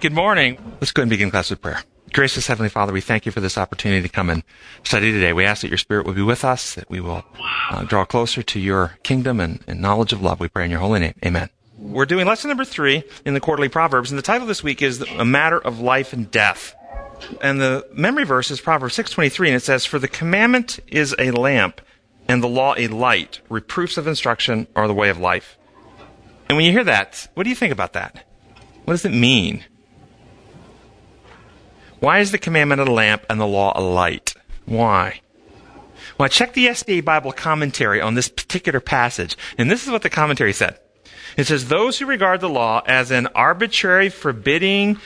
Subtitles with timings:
[0.00, 0.58] Good morning.
[0.80, 1.82] Let's go and begin class with prayer.
[2.12, 4.44] Gracious Heavenly Father, we thank you for this opportunity to come and
[4.84, 5.32] study today.
[5.32, 7.24] We ask that your Spirit will be with us, that we will
[7.70, 10.38] uh, draw closer to your kingdom and, and knowledge of love.
[10.38, 11.14] We pray in your holy name.
[11.26, 11.50] Amen.
[11.76, 15.00] We're doing lesson number three in the quarterly Proverbs, and the title this week is
[15.00, 16.76] A Matter of Life and Death.
[17.42, 21.32] And the memory verse is Proverbs 6.23, and it says, For the commandment is a
[21.32, 21.80] lamp,
[22.28, 23.40] and the law a light.
[23.48, 25.58] Reproofs of instruction are the way of life.
[26.48, 28.24] And when you hear that, what do you think about that?
[28.84, 29.64] What does it mean?
[32.00, 34.34] Why is the commandment a lamp and the law a light?
[34.66, 35.20] Why?
[36.16, 40.02] Well, I checked the SDA Bible commentary on this particular passage, and this is what
[40.02, 40.78] the commentary said.
[41.36, 44.98] It says, Those who regard the law as an arbitrary forbidding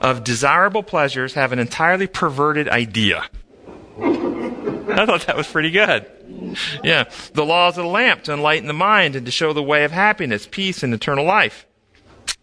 [0.00, 3.24] of desirable pleasures have an entirely perverted idea.
[4.00, 6.06] I thought that was pretty good.
[6.82, 7.04] Yeah.
[7.34, 9.92] The law is a lamp to enlighten the mind and to show the way of
[9.92, 11.66] happiness, peace, and eternal life.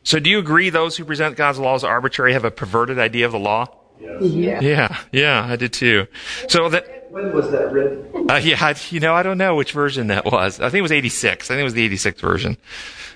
[0.04, 3.26] So do you agree those who present God's law as arbitrary have a perverted idea
[3.26, 3.77] of the law?
[4.00, 4.62] Yeah.
[4.62, 6.08] Yeah, yeah, I did too.
[6.48, 7.12] So that.
[7.12, 8.30] When was that written?
[8.30, 10.60] Uh, yeah, I, you know, I don't know which version that was.
[10.60, 11.50] I think it was 86.
[11.50, 12.58] I think it was the 86 version.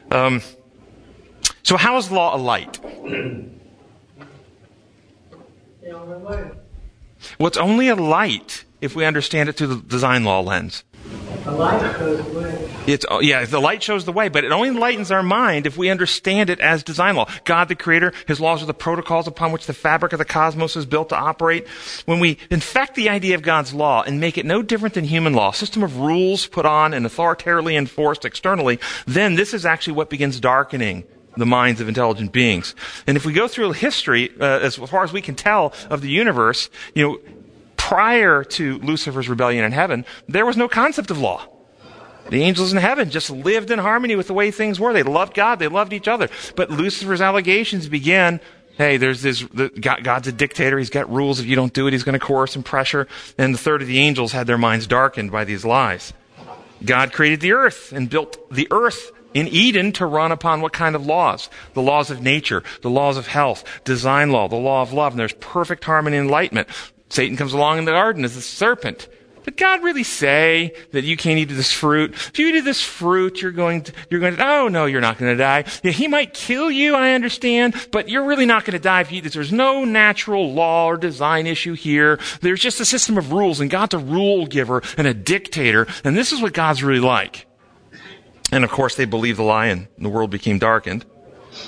[0.10, 0.42] Um,
[1.64, 2.80] so how is law a light?
[7.38, 10.84] Well, it's only a light if we understand it through the design law lens.
[11.44, 12.70] The light goes away.
[12.88, 15.78] It's oh, yeah, the light shows the way, but it only enlightens our mind if
[15.78, 17.30] we understand it as design law.
[17.46, 20.76] God, the Creator, His laws are the protocols upon which the fabric of the cosmos
[20.76, 21.68] is built to operate.
[22.06, 25.34] When we infect the idea of God's law and make it no different than human
[25.34, 29.94] law, a system of rules put on and authoritarily enforced externally, then this is actually
[29.94, 31.04] what begins darkening
[31.38, 32.76] the minds of intelligent beings.
[33.08, 36.10] And if we go through history, uh, as far as we can tell of the
[36.10, 37.20] universe, you know,
[37.92, 41.46] prior to Lucifer's rebellion in heaven, there was no concept of law.
[42.30, 44.94] The angels in heaven just lived in harmony with the way things were.
[44.94, 45.60] They loved God.
[45.60, 46.30] They loved each other.
[46.56, 48.40] But Lucifer's allegations began,
[48.78, 50.78] hey, there's this, the, God's a dictator.
[50.78, 51.42] He's got rules.
[51.42, 53.10] If you don't do it, he's going to coerce and pressure.
[53.38, 56.14] And the third of the angels had their minds darkened by these lies.
[56.86, 60.96] God created the earth and built the earth in Eden to run upon what kind
[60.96, 61.50] of laws?
[61.74, 65.20] The laws of nature, the laws of health, design law, the law of love, and
[65.20, 66.70] there's perfect harmony and enlightenment.
[67.12, 69.10] Satan comes along in the garden as a serpent.
[69.44, 72.14] Did God really say that you can't eat this fruit?
[72.14, 75.18] If you eat this fruit, you're going to, you're going to, oh no, you're not
[75.18, 75.66] going to die.
[75.84, 79.12] Yeah, he might kill you, I understand, but you're really not going to die if
[79.12, 79.34] you eat this.
[79.34, 82.18] There's no natural law or design issue here.
[82.40, 86.16] There's just a system of rules, and God's a rule giver and a dictator, and
[86.16, 87.46] this is what God's really like.
[88.54, 91.04] And of course, they believed the lie, and the world became darkened.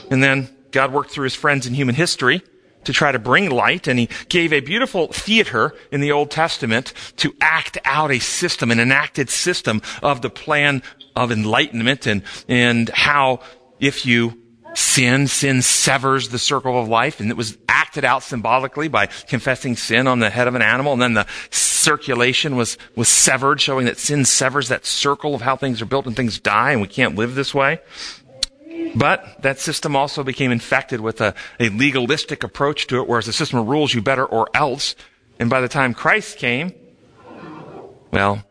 [0.10, 2.44] And then God worked through his friends in human history
[2.86, 6.94] to try to bring light, and he gave a beautiful theater in the Old Testament
[7.18, 10.84] to act out a system, an enacted system of the plan
[11.16, 13.40] of enlightenment and, and how
[13.80, 14.40] if you
[14.76, 19.76] sin, sin severs the circle of life, and it was acted out symbolically by confessing
[19.76, 23.86] sin on the head of an animal, and then the circulation was, was severed, showing
[23.86, 26.88] that sin severs that circle of how things are built and things die, and we
[26.88, 27.80] can't live this way.
[28.96, 33.34] But that system also became infected with a, a legalistic approach to it, whereas the
[33.34, 34.96] system rules you better or else.
[35.40, 36.74] And by the time Christ came,
[38.12, 38.44] well,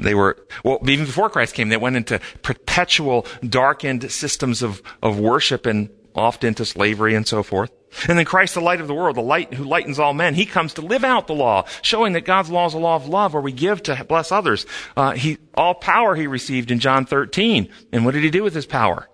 [0.00, 5.18] they were, well, even before Christ came, they went into perpetual darkened systems of, of
[5.18, 7.70] worship and often into slavery and so forth.
[8.08, 10.46] And then Christ, the light of the world, the light who lightens all men, he
[10.46, 13.32] comes to live out the law, showing that God's law is a law of love
[13.32, 14.66] where we give to bless others.
[14.96, 17.68] Uh, he, all power he received in John 13.
[17.92, 19.08] And what did he do with his power?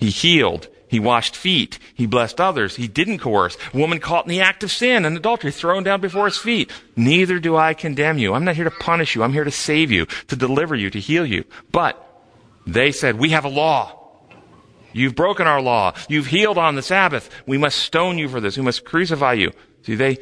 [0.00, 0.66] He healed.
[0.88, 1.78] He washed feet.
[1.94, 2.74] He blessed others.
[2.74, 3.56] He didn't coerce.
[3.72, 6.72] A woman caught in the act of sin and adultery thrown down before his feet.
[6.96, 8.34] Neither do I condemn you.
[8.34, 9.22] I'm not here to punish you.
[9.22, 11.44] I'm here to save you, to deliver you, to heal you.
[11.70, 12.04] But
[12.66, 13.96] they said, we have a law.
[14.92, 15.92] You've broken our law.
[16.08, 17.30] You've healed on the Sabbath.
[17.46, 18.56] We must stone you for this.
[18.56, 19.52] We must crucify you.
[19.82, 20.18] See, they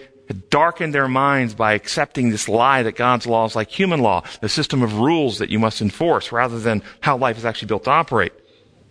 [0.51, 4.49] darkened their minds by accepting this lie that God's law is like human law, the
[4.51, 7.91] system of rules that you must enforce rather than how life is actually built to
[7.91, 8.35] operate.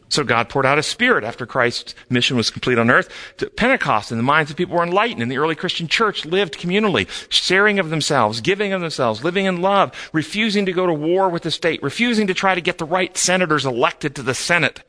[0.09, 3.09] So God poured out His Spirit after Christ's mission was complete on earth.
[3.57, 7.07] Pentecost, and the minds of people were enlightened, and the early Christian church lived communally,
[7.29, 11.43] sharing of themselves, giving of themselves, living in love, refusing to go to war with
[11.43, 14.81] the state, refusing to try to get the right senators elected to the Senate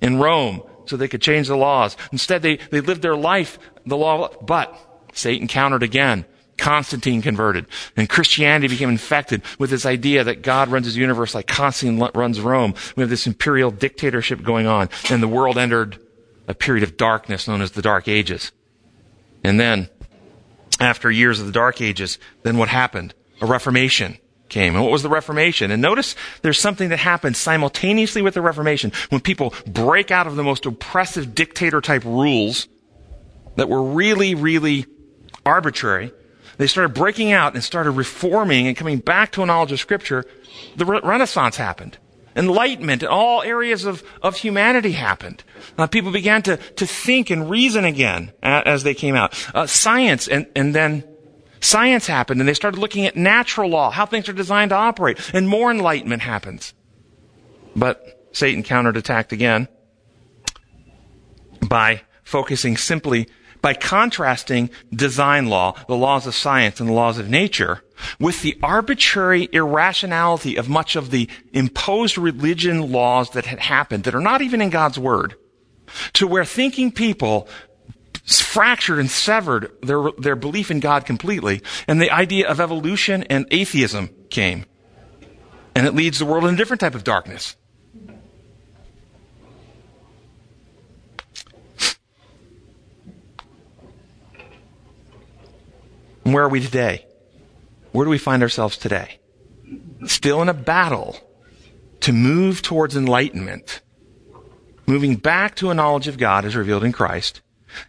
[0.00, 1.96] in Rome so they could change the laws.
[2.12, 4.76] Instead, they, they lived their life, the law, but
[5.12, 6.24] Satan countered again.
[6.58, 7.66] Constantine converted.
[7.96, 12.40] And Christianity became infected with this idea that God runs his universe like Constantine runs
[12.40, 12.74] Rome.
[12.96, 15.98] We have this imperial dictatorship going on, and the world entered
[16.48, 18.52] a period of darkness known as the Dark Ages.
[19.42, 19.88] And then,
[20.80, 23.14] after years of the Dark Ages, then what happened?
[23.40, 24.18] A Reformation
[24.48, 24.74] came.
[24.74, 25.70] And what was the Reformation?
[25.70, 30.36] And notice there's something that happens simultaneously with the Reformation when people break out of
[30.36, 32.68] the most oppressive dictator type rules
[33.56, 34.86] that were really, really
[35.44, 36.12] arbitrary,
[36.58, 40.24] they started breaking out and started reforming and coming back to a knowledge of Scripture,
[40.76, 41.98] the Re- Renaissance happened.
[42.34, 45.42] Enlightenment in all areas of, of humanity happened.
[45.78, 49.32] Uh, people began to, to think and reason again as they came out.
[49.54, 51.02] Uh, science and, and then
[51.60, 55.18] science happened and they started looking at natural law, how things are designed to operate,
[55.32, 56.74] and more enlightenment happens.
[57.74, 59.68] But Satan counterattacked again
[61.66, 63.28] by focusing simply
[63.66, 67.82] by contrasting design law, the laws of science and the laws of nature,
[68.20, 74.14] with the arbitrary irrationality of much of the imposed religion laws that had happened that
[74.14, 75.34] are not even in God's Word,
[76.12, 77.48] to where thinking people
[78.24, 83.46] fractured and severed their, their belief in God completely, and the idea of evolution and
[83.50, 84.64] atheism came.
[85.74, 87.56] And it leads the world in a different type of darkness.
[96.26, 97.06] And where are we today?
[97.92, 99.20] Where do we find ourselves today?
[100.06, 101.16] Still in a battle
[102.00, 103.80] to move towards enlightenment,
[104.88, 107.42] moving back to a knowledge of God as revealed in Christ,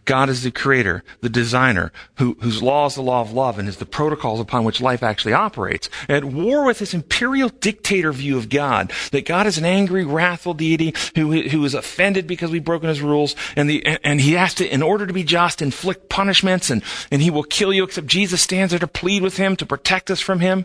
[0.04, 3.68] God is the creator, the designer, who, whose law is the law of love and
[3.68, 5.88] is the protocols upon which life actually operates.
[6.08, 10.54] At war with this imperial dictator view of God, that God is an angry, wrathful
[10.54, 14.54] deity who, who is offended because we've broken his rules, and, the, and he has
[14.54, 18.06] to, in order to be just, inflict punishments, and, and he will kill you, except
[18.06, 20.64] Jesus stands there to plead with him, to protect us from him.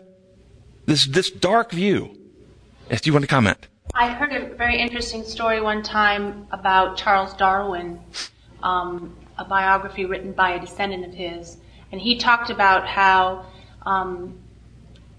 [0.86, 2.16] This, this dark view.
[2.90, 3.66] Yes, do you want to comment?
[3.94, 8.00] I heard a very interesting story one time about Charles Darwin
[8.64, 11.58] um, a biography written by a descendant of his,
[11.92, 13.46] and he talked about how,
[13.86, 14.36] um,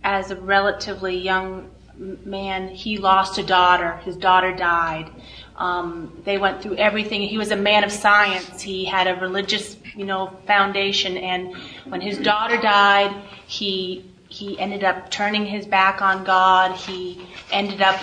[0.03, 3.97] as a relatively young man, he lost a daughter.
[4.03, 5.09] His daughter died.
[5.57, 7.21] Um, they went through everything.
[7.21, 8.61] He was a man of science.
[8.61, 11.17] He had a religious, you know, foundation.
[11.17, 11.55] And
[11.85, 13.15] when his daughter died,
[13.47, 16.75] he he ended up turning his back on God.
[16.75, 18.01] He ended up,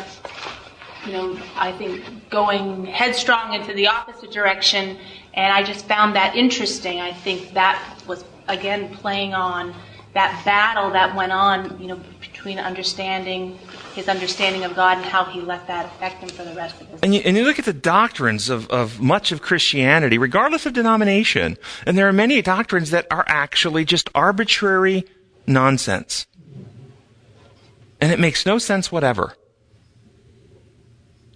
[1.04, 4.96] you know, I think going headstrong into the opposite direction
[5.34, 7.00] and I just found that interesting.
[7.00, 9.74] I think that was, again, playing on
[10.14, 13.58] that battle that went on, you know, between understanding
[13.94, 16.86] his understanding of God and how he let that affect him for the rest of
[16.88, 17.00] his life.
[17.02, 20.72] And you, and you look at the doctrines of, of much of Christianity, regardless of
[20.72, 21.56] denomination,
[21.86, 25.04] and there are many doctrines that are actually just arbitrary
[25.46, 26.26] nonsense.
[28.00, 29.34] And it makes no sense whatever.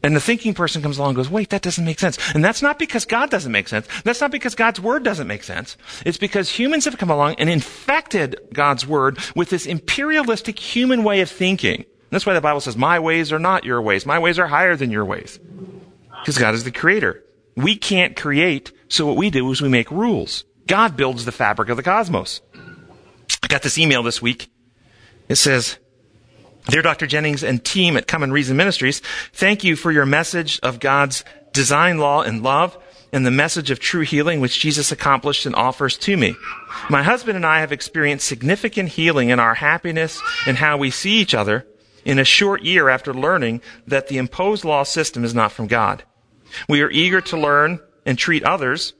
[0.06, 2.16] And the thinking person comes along and goes, wait, that doesn't make sense.
[2.32, 3.88] And that's not because God doesn't make sense.
[4.04, 5.76] That's not because God's word doesn't make sense.
[6.04, 11.22] It's because humans have come along and infected God's word with this imperialistic human way
[11.22, 11.80] of thinking.
[11.80, 14.06] And that's why the Bible says, my ways are not your ways.
[14.06, 15.40] My ways are higher than your ways.
[16.20, 17.24] Because God is the creator.
[17.56, 20.44] We can't create, so what we do is we make rules.
[20.68, 22.42] God builds the fabric of the cosmos.
[23.42, 24.52] I got this email this week.
[25.28, 25.78] It says,
[26.68, 27.06] Dear Dr.
[27.06, 29.00] Jennings and team at Come and Reason Ministries,
[29.32, 32.76] thank you for your message of God's design law and love
[33.12, 36.34] and the message of true healing which Jesus accomplished and offers to me.
[36.90, 41.20] My husband and I have experienced significant healing in our happiness and how we see
[41.20, 41.64] each other
[42.04, 46.02] in a short year after learning that the imposed law system is not from God.
[46.68, 48.92] We are eager to learn and treat others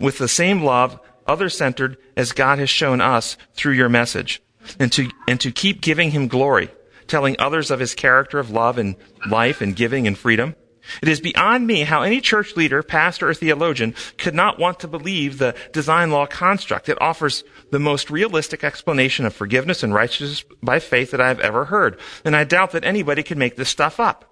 [0.00, 4.42] with the same love, other centered as God has shown us through your message
[4.78, 6.70] and to, and to keep giving him glory
[7.12, 8.96] telling others of his character of love and
[9.28, 10.56] life and giving and freedom.
[11.02, 14.88] It is beyond me how any church leader, pastor, or theologian could not want to
[14.88, 16.88] believe the design law construct.
[16.88, 21.40] It offers the most realistic explanation of forgiveness and righteousness by faith that I have
[21.40, 22.00] ever heard.
[22.24, 24.24] And I doubt that anybody can make this stuff up.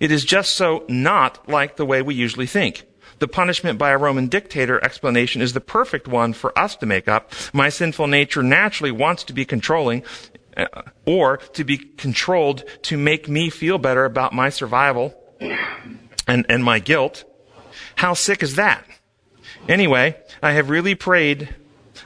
[0.00, 2.86] It is just so not like the way we usually think.
[3.18, 7.06] The punishment by a Roman dictator explanation is the perfect one for us to make
[7.06, 7.32] up.
[7.52, 10.02] My sinful nature naturally wants to be controlling,
[10.56, 15.14] Uh, or to be controlled to make me feel better about my survival
[16.26, 17.24] and, and my guilt.
[17.96, 18.84] How sick is that?
[19.68, 21.54] Anyway, I have really prayed,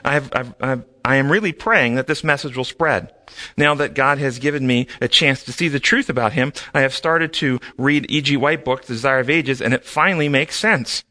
[0.04, 3.14] I have, I've, I've, I am really praying that this message will spread.
[3.56, 6.82] Now that God has given me a chance to see the truth about Him, I
[6.82, 8.36] have started to read E.G.
[8.36, 11.04] White book, The Desire of Ages, and it finally makes sense.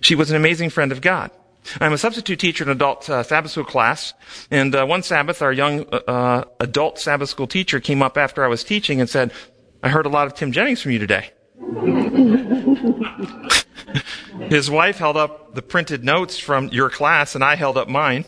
[0.00, 1.30] She was an amazing friend of God.
[1.80, 4.14] I'm a substitute teacher in adult uh, Sabbath school class,
[4.50, 8.44] and uh, one Sabbath, our young uh, uh, adult Sabbath school teacher came up after
[8.44, 9.32] I was teaching and said,
[9.82, 11.30] "I heard a lot of Tim Jennings from you today."
[14.50, 18.26] His wife held up the printed notes from your class, and I held up mine.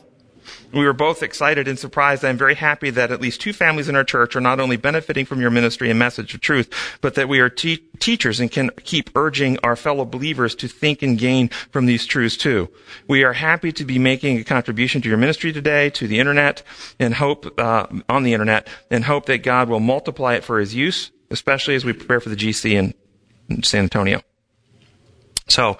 [0.72, 2.24] We were both excited and surprised.
[2.24, 5.24] I'm very happy that at least two families in our church are not only benefiting
[5.24, 6.68] from your ministry and message of truth,
[7.00, 11.02] but that we are te- teachers and can keep urging our fellow believers to think
[11.02, 12.68] and gain from these truths too.
[13.06, 16.62] We are happy to be making a contribution to your ministry today, to the internet,
[16.98, 20.74] and hope, uh, on the internet, and hope that God will multiply it for his
[20.74, 22.94] use, especially as we prepare for the GC in,
[23.48, 24.20] in San Antonio.
[25.48, 25.78] So,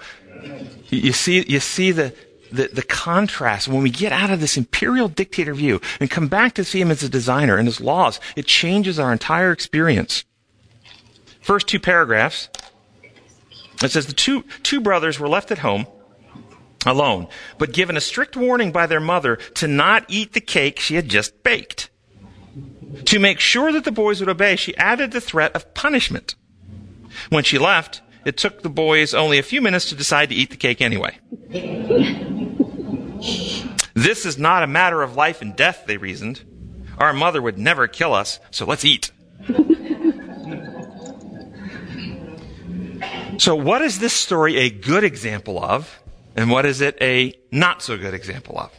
[0.89, 2.15] you see, you see the,
[2.51, 6.53] the, the contrast when we get out of this imperial dictator view and come back
[6.55, 10.25] to see him as a designer and his laws, it changes our entire experience.
[11.41, 12.49] First two paragraphs,
[13.83, 15.87] it says the two, two brothers were left at home
[16.85, 17.27] alone,
[17.57, 21.09] but given a strict warning by their mother to not eat the cake she had
[21.09, 21.89] just baked.
[23.05, 26.35] To make sure that the boys would obey, she added the threat of punishment.
[27.29, 30.49] When she left, it took the boys only a few minutes to decide to eat
[30.49, 31.17] the cake anyway.
[33.93, 36.43] This is not a matter of life and death, they reasoned.
[36.97, 39.11] Our mother would never kill us, so let's eat.
[43.37, 46.01] so, what is this story a good example of,
[46.35, 48.71] and what is it a not so good example of?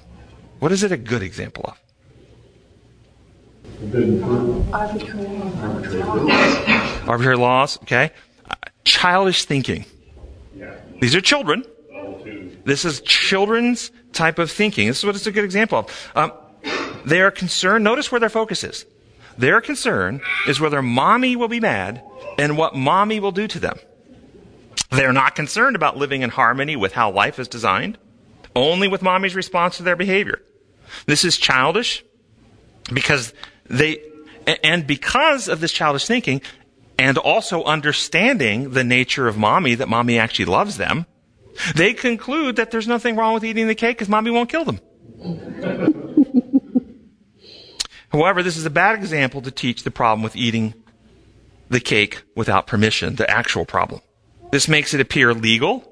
[0.58, 1.80] What is it a good example of?
[4.72, 8.10] Arbitrary laws, Arbitrary laws, okay?
[8.84, 9.84] childish thinking.
[11.00, 11.64] These are children.
[12.64, 14.88] This is children's type of thinking.
[14.88, 16.10] This is what it's a good example of.
[16.14, 16.32] Um,
[17.04, 17.84] they are concerned.
[17.84, 18.84] Notice where their focus is.
[19.38, 22.02] Their concern is whether mommy will be mad
[22.38, 23.78] and what mommy will do to them.
[24.90, 27.96] They're not concerned about living in harmony with how life is designed,
[28.54, 30.42] only with mommy's response to their behavior.
[31.06, 32.04] This is childish
[32.92, 33.32] because
[33.66, 34.02] they,
[34.64, 36.42] and because of this childish thinking,
[36.98, 41.06] and also understanding the nature of mommy, that mommy actually loves them,
[41.74, 44.80] they conclude that there's nothing wrong with eating the cake because mommy won't kill them.
[48.10, 50.74] However, this is a bad example to teach the problem with eating
[51.68, 54.00] the cake without permission, the actual problem.
[54.50, 55.84] This makes it appear legal,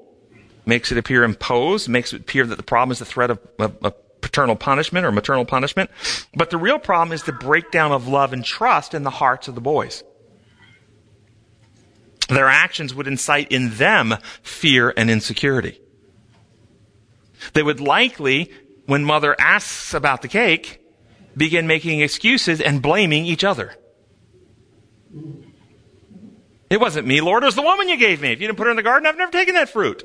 [0.65, 3.77] makes it appear imposed, makes it appear that the problem is the threat of, of,
[3.81, 5.89] of paternal punishment or maternal punishment.
[6.35, 9.55] But the real problem is the breakdown of love and trust in the hearts of
[9.55, 10.03] the boys.
[12.29, 15.81] Their actions would incite in them fear and insecurity.
[17.53, 18.51] They would likely,
[18.85, 20.79] when mother asks about the cake,
[21.35, 23.75] begin making excuses and blaming each other.
[26.69, 27.41] It wasn't me, Lord.
[27.43, 28.31] It was the woman you gave me.
[28.31, 30.03] If you didn't put her in the garden, I've never taken that fruit.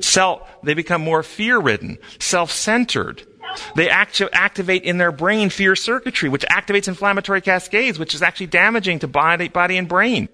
[0.00, 3.26] Self, they become more fear ridden, self centered.
[3.74, 8.46] They act- activate in their brain fear circuitry, which activates inflammatory cascades, which is actually
[8.46, 10.28] damaging to body, body and brain.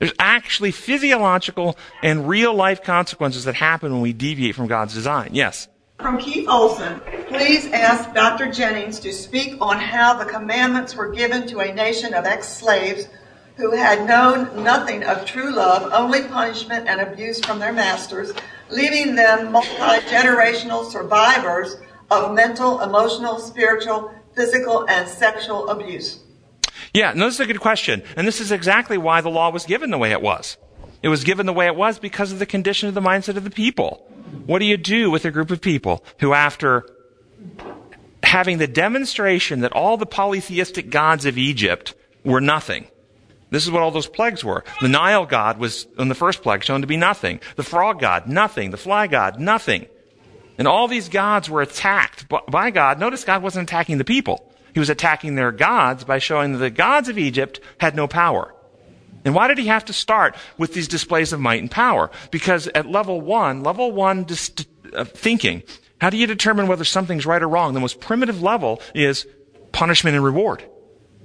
[0.00, 5.30] There's actually physiological and real life consequences that happen when we deviate from God's design.
[5.34, 5.68] Yes?
[6.00, 8.50] From Keith Olson, please ask Dr.
[8.50, 13.08] Jennings to speak on how the commandments were given to a nation of ex-slaves
[13.56, 18.32] who had known nothing of true love, only punishment and abuse from their masters,
[18.70, 21.76] leaving them multi-generational survivors
[22.10, 26.20] of mental, emotional, spiritual, physical, and sexual abuse.
[26.92, 28.02] Yeah, no, this is a good question.
[28.16, 30.56] And this is exactly why the law was given the way it was.
[31.02, 33.44] It was given the way it was because of the condition of the mindset of
[33.44, 34.06] the people.
[34.46, 36.84] What do you do with a group of people who, after
[38.22, 41.94] having the demonstration that all the polytheistic gods of Egypt
[42.24, 42.86] were nothing,
[43.50, 44.64] this is what all those plagues were.
[44.80, 47.40] The Nile god was, in the first plague, shown to be nothing.
[47.56, 48.70] The frog god, nothing.
[48.70, 49.86] The fly god, nothing.
[50.56, 53.00] And all these gods were attacked by God.
[53.00, 54.49] Notice God wasn't attacking the people.
[54.72, 58.54] He was attacking their gods by showing that the gods of Egypt had no power.
[59.24, 62.10] And why did he have to start with these displays of might and power?
[62.30, 64.50] Because at level one, level one dis-
[64.94, 65.62] uh, thinking,
[66.00, 67.74] how do you determine whether something's right or wrong?
[67.74, 69.26] The most primitive level is
[69.72, 70.64] punishment and reward.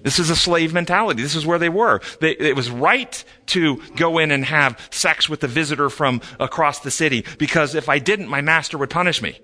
[0.05, 1.23] This is a slave mentality.
[1.23, 1.99] This is where they were.
[2.19, 6.81] They, it was right to go in and have sex with the visitor from across
[6.81, 9.39] the city because if I didn't, my master would punish me.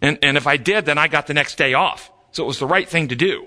[0.00, 2.11] And, and if I did, then I got the next day off.
[2.32, 3.46] So it was the right thing to do.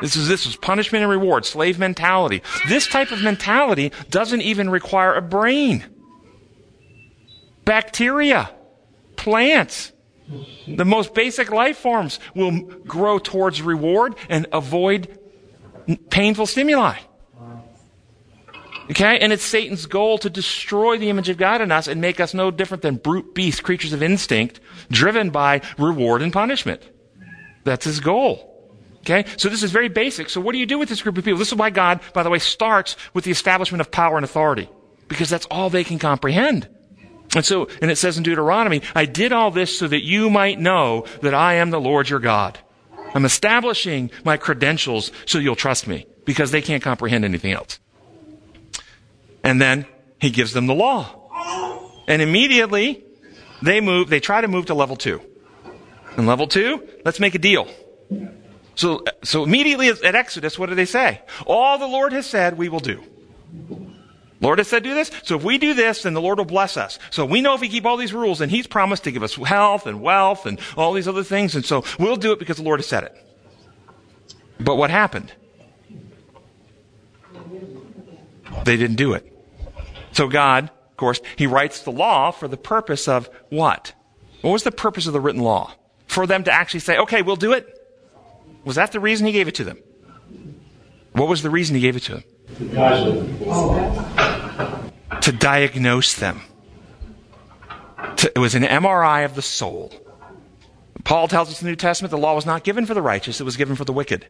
[0.00, 2.42] This is, this was punishment and reward, slave mentality.
[2.68, 5.84] This type of mentality doesn't even require a brain.
[7.64, 8.50] Bacteria,
[9.16, 9.92] plants,
[10.66, 15.18] the most basic life forms will grow towards reward and avoid
[16.10, 16.98] painful stimuli.
[18.90, 19.18] Okay?
[19.18, 22.34] And it's Satan's goal to destroy the image of God in us and make us
[22.34, 26.82] no different than brute beasts, creatures of instinct, driven by reward and punishment.
[27.66, 28.52] That's his goal.
[29.00, 29.24] Okay?
[29.36, 30.30] So this is very basic.
[30.30, 31.38] So what do you do with this group of people?
[31.38, 34.70] This is why God, by the way, starts with the establishment of power and authority.
[35.08, 36.68] Because that's all they can comprehend.
[37.34, 40.60] And so, and it says in Deuteronomy, I did all this so that you might
[40.60, 42.58] know that I am the Lord your God.
[43.14, 47.80] I'm establishing my credentials so you'll trust me because they can't comprehend anything else.
[49.42, 49.86] And then
[50.20, 52.02] he gives them the law.
[52.06, 53.04] And immediately
[53.60, 55.20] they move, they try to move to level two.
[56.16, 57.68] And level two, let's make a deal.
[58.74, 61.22] So, so immediately at Exodus, what do they say?
[61.46, 63.02] All the Lord has said, we will do.
[64.40, 65.10] Lord has said do this.
[65.24, 66.98] So if we do this, then the Lord will bless us.
[67.10, 69.34] So we know if we keep all these rules, and He's promised to give us
[69.34, 71.54] health and wealth and all these other things.
[71.54, 73.16] And so we'll do it because the Lord has said it.
[74.60, 75.32] But what happened?
[78.64, 79.32] They didn't do it.
[80.12, 83.94] So God, of course, He writes the law for the purpose of what?
[84.42, 85.72] What was the purpose of the written law?
[86.06, 87.72] For them to actually say, okay, we'll do it?
[88.64, 89.78] Was that the reason He gave it to them?
[91.12, 92.24] What was the reason He gave it to them?
[95.20, 96.40] To diagnose them.
[98.16, 99.92] To, it was an MRI of the soul.
[101.04, 103.40] Paul tells us in the New Testament the law was not given for the righteous,
[103.40, 104.26] it was given for the wicked.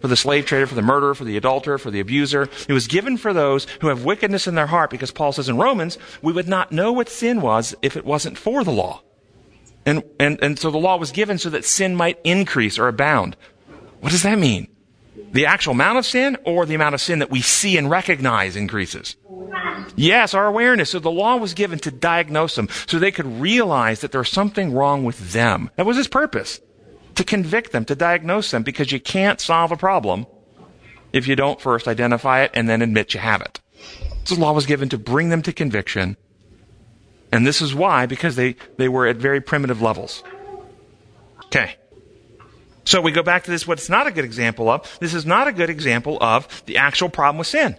[0.00, 2.48] For the slave trader, for the murderer, for the adulterer, for the abuser.
[2.68, 5.56] It was given for those who have wickedness in their heart because Paul says in
[5.56, 9.02] Romans, we would not know what sin was if it wasn't for the law.
[9.88, 13.36] And, and, and so the law was given so that sin might increase or abound.
[14.00, 14.68] What does that mean?
[15.32, 18.54] The actual amount of sin or the amount of sin that we see and recognize
[18.54, 19.16] increases?
[19.96, 20.90] Yes, our awareness.
[20.90, 24.74] So the law was given to diagnose them so they could realize that there's something
[24.74, 25.70] wrong with them.
[25.76, 26.60] That was his purpose.
[27.14, 30.26] To convict them, to diagnose them, because you can't solve a problem
[31.14, 33.60] if you don't first identify it and then admit you have it.
[34.24, 36.18] So the law was given to bring them to conviction.
[37.30, 40.22] And this is why, because they, they were at very primitive levels.
[41.46, 41.76] Okay.
[42.84, 44.98] So we go back to this, what it's not a good example of.
[44.98, 47.76] This is not a good example of the actual problem with sin.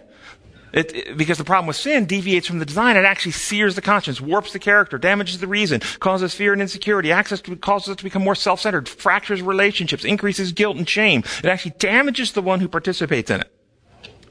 [0.72, 2.96] It, it, because the problem with sin deviates from the design.
[2.96, 7.10] It actually sears the conscience, warps the character, damages the reason, causes fear and insecurity,
[7.10, 11.24] access to, causes us to become more self-centered, fractures relationships, increases guilt and shame.
[11.42, 13.52] It actually damages the one who participates in it.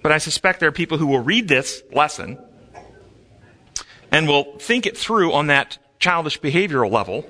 [0.02, 2.42] But I suspect there are people who will read this lesson
[4.12, 7.26] and will think it through on that childish behavioral level,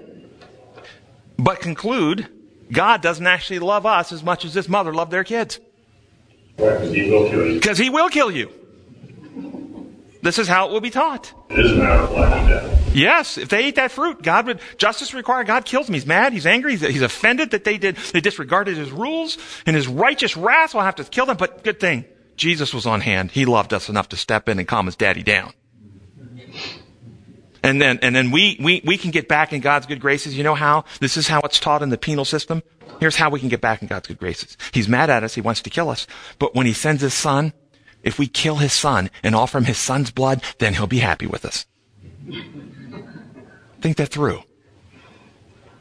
[1.37, 2.27] but conclude
[2.71, 5.59] God doesn't actually love us as much as this mother loved their kids.
[6.55, 7.53] Because he will kill you.
[7.53, 8.51] Because he will kill you.
[10.21, 11.33] This is how it will be taught.
[11.49, 12.95] It is a matter of life and death.
[12.95, 15.93] Yes, if they ate that fruit, God would justice require God kills them.
[15.93, 19.75] He's mad, he's angry, he's, he's offended that they did they disregarded his rules, and
[19.75, 21.37] his righteous wrath will have to kill them.
[21.37, 23.31] But good thing, Jesus was on hand.
[23.31, 25.53] He loved us enough to step in and calm his daddy down.
[27.69, 30.35] And then and then we, we, we can get back in God's good graces.
[30.35, 30.85] You know how?
[31.01, 32.63] This is how it's taught in the penal system.
[32.99, 34.57] Here's how we can get back in God's good graces.
[34.73, 36.07] He's mad at us, he wants to kill us.
[36.39, 37.53] But when he sends his son,
[38.01, 41.27] if we kill his son and offer him his son's blood, then he'll be happy
[41.27, 41.67] with us.
[43.81, 44.41] Think that through.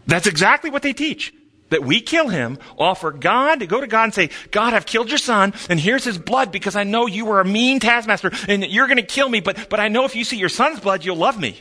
[0.07, 1.33] That's exactly what they teach.
[1.71, 5.19] That we kill him, offer God, go to God and say, God, I've killed your
[5.19, 8.89] son, and here's his blood because I know you were a mean taskmaster and you're
[8.89, 11.17] going to kill me, but, but I know if you see your son's blood, you'll
[11.17, 11.61] love me.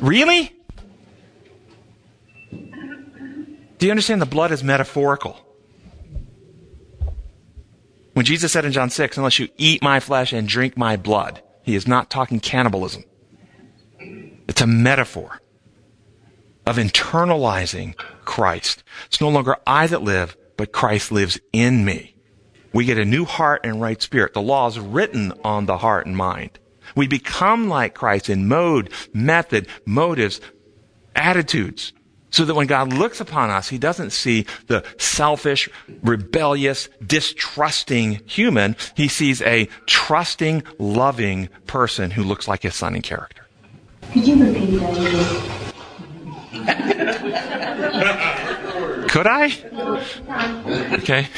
[0.00, 0.52] Really?
[3.78, 5.40] Do you understand the blood is metaphorical?
[8.14, 11.42] When Jesus said in John 6, unless you eat my flesh and drink my blood,
[11.62, 13.04] he is not talking cannibalism.
[14.48, 15.40] It's a metaphor
[16.64, 18.82] of internalizing Christ.
[19.06, 22.16] It's no longer I that live, but Christ lives in me.
[22.72, 24.34] We get a new heart and right spirit.
[24.34, 26.58] The law is written on the heart and mind.
[26.96, 30.40] We become like Christ in mode, method, motives,
[31.14, 31.92] attitudes.
[32.30, 35.68] So that when God looks upon us, He doesn't see the selfish,
[36.02, 38.76] rebellious, distrusting human.
[38.96, 43.46] He sees a trusting, loving person who looks like His Son in character.
[44.12, 45.66] Could you repeat that again?
[49.08, 49.52] Could I?
[50.98, 51.28] Okay.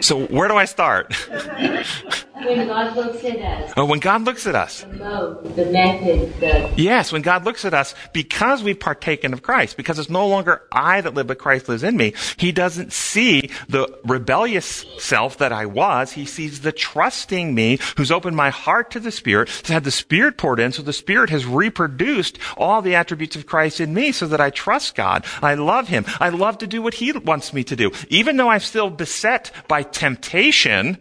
[0.00, 1.14] So where do I start?
[2.44, 4.82] When God looks at us, Oh, when God looks at us.
[4.82, 9.42] the mode, the method, the Yes, when God looks at us, because we've partaken of
[9.42, 12.92] Christ, because it's no longer I that live, but Christ lives in me, He doesn't
[12.92, 16.12] see the rebellious self that I was.
[16.12, 19.90] He sees the trusting me who's opened my heart to the Spirit, has had the
[19.90, 24.12] Spirit poured in, so the Spirit has reproduced all the attributes of Christ in me
[24.12, 25.24] so that I trust God.
[25.42, 26.04] I love Him.
[26.20, 27.90] I love to do what He wants me to do.
[28.08, 30.98] Even though I'm still beset by temptation,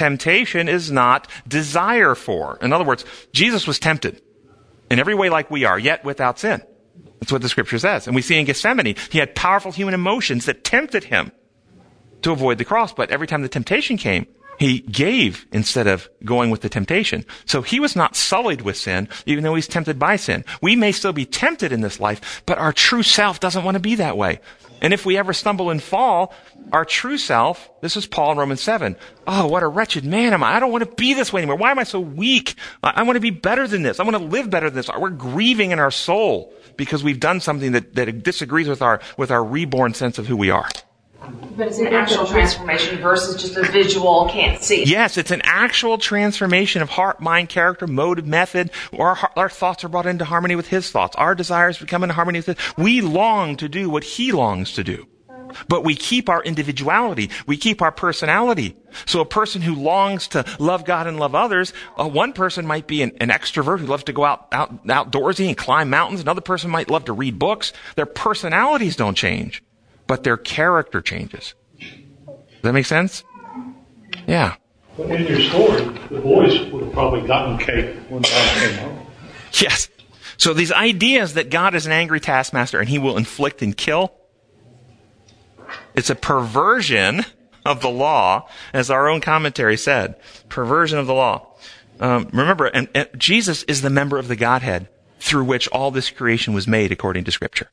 [0.00, 2.56] temptation is not desire for.
[2.62, 4.22] In other words, Jesus was tempted
[4.90, 6.62] in every way like we are, yet without sin.
[7.20, 8.06] That's what the scripture says.
[8.06, 11.32] And we see in Gethsemane, he had powerful human emotions that tempted him
[12.22, 12.94] to avoid the cross.
[12.94, 14.26] But every time the temptation came,
[14.60, 17.24] He gave instead of going with the temptation.
[17.46, 20.44] So he was not sullied with sin, even though he's tempted by sin.
[20.60, 23.80] We may still be tempted in this life, but our true self doesn't want to
[23.80, 24.40] be that way.
[24.80, 26.34] And if we ever stumble and fall,
[26.72, 28.96] our true self, this is Paul in Romans 7.
[29.26, 30.54] Oh, what a wretched man am I.
[30.54, 31.56] I don't want to be this way anymore.
[31.56, 32.54] Why am I so weak?
[32.82, 34.00] I, I want to be better than this.
[34.00, 34.90] I want to live better than this.
[34.96, 39.30] We're grieving in our soul because we've done something that, that disagrees with our, with
[39.30, 40.68] our reborn sense of who we are.
[41.56, 44.84] But it's an actual transformation versus just a visual, can't see.
[44.84, 48.70] Yes, it's an actual transformation of heart, mind, character, motive, method.
[48.98, 51.14] Our, our thoughts are brought into harmony with His thoughts.
[51.16, 52.56] Our desires become in harmony with His.
[52.78, 55.06] We long to do what He longs to do.
[55.68, 57.30] But we keep our individuality.
[57.46, 58.76] We keep our personality.
[59.04, 62.86] So a person who longs to love God and love others, uh, one person might
[62.86, 66.20] be an, an, extrovert who loves to go out, out outdoorsy and climb mountains.
[66.20, 67.72] Another person might love to read books.
[67.96, 69.62] Their personalities don't change
[70.10, 71.54] but their character changes.
[71.78, 73.22] Does that make sense?
[74.26, 74.56] Yeah.
[74.96, 79.06] But in your story, the boys would have probably gotten cake when God came home.
[79.52, 79.88] Yes.
[80.36, 84.12] So these ideas that God is an angry taskmaster and he will inflict and kill,
[85.94, 87.24] it's a perversion
[87.64, 90.16] of the law, as our own commentary said.
[90.48, 91.54] Perversion of the law.
[92.00, 94.88] Um, remember, and, and Jesus is the member of the Godhead
[95.20, 97.70] through which all this creation was made according to Scripture.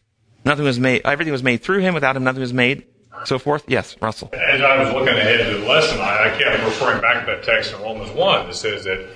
[0.48, 1.94] Nothing was made, everything was made through him.
[1.94, 2.88] Without him, nothing was made.
[3.26, 3.66] So forth.
[3.68, 4.30] Yes, Russell.
[4.32, 7.44] As I was looking ahead to the lesson, I, I kept referring back to that
[7.44, 9.10] text in Romans 1 that says that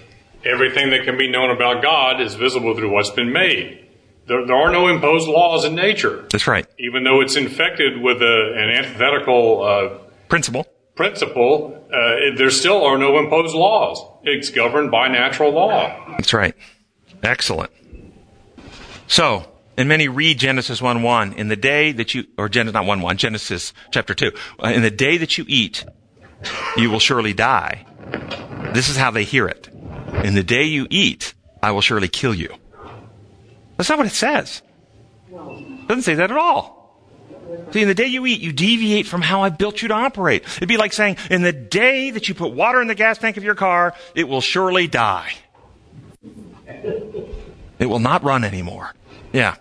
[0.44, 3.88] everything that can be known about God is visible through what's been made.
[4.28, 6.26] There, there are no imposed laws in nature.
[6.32, 6.66] That's right.
[6.80, 10.66] Even though it's infected with a, an antithetical uh, principle,
[10.96, 14.04] principle, uh, there still are no imposed laws.
[14.24, 15.96] It's governed by natural law.
[16.18, 16.56] That's right.
[17.24, 17.72] Excellent.
[19.08, 19.46] So,
[19.78, 21.34] and many read Genesis 1 1.
[21.34, 24.32] In the day that you, or Genesis, not 1 1, Genesis chapter 2.
[24.64, 25.86] Uh, in the day that you eat,
[26.78, 27.86] you will surely die.
[28.74, 29.68] This is how they hear it.
[30.24, 32.54] In the day you eat, I will surely kill you.
[33.78, 34.62] That's not what it says.
[35.32, 36.82] It doesn't say that at all.
[37.72, 40.44] See, in the day you eat, you deviate from how I built you to operate.
[40.58, 43.38] It'd be like saying, in the day that you put water in the gas tank
[43.38, 45.32] of your car, it will surely die.
[47.80, 48.94] It will not run anymore.
[49.34, 49.56] Yeah.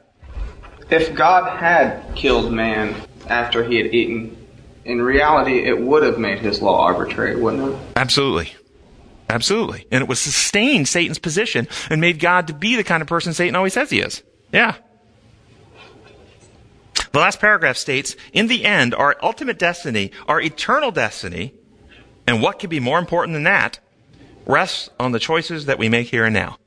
[0.90, 2.94] If God had killed man
[3.28, 4.37] after he had eaten,
[4.85, 7.78] in reality, it would have made his law arbitrary, wouldn't it?
[7.96, 8.52] Absolutely.
[9.28, 9.87] Absolutely.
[9.92, 13.33] And it would sustain Satan's position and made God to be the kind of person
[13.33, 14.22] Satan always says he is.
[14.52, 14.74] Yeah.
[17.12, 21.54] The last paragraph states, in the end, our ultimate destiny, our eternal destiny,
[22.26, 23.80] and what could be more important than that,
[24.46, 26.59] rests on the choices that we make here and now.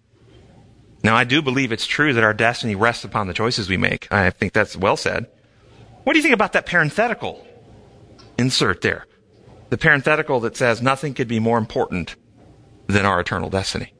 [1.03, 4.07] Now, I do believe it's true that our destiny rests upon the choices we make.
[4.11, 5.29] I think that's well said.
[6.05, 7.45] What do you think about that parenthetical
[8.37, 9.05] insert there?
[9.69, 12.15] The parenthetical that says nothing could be more important
[12.87, 13.93] than our eternal destiny.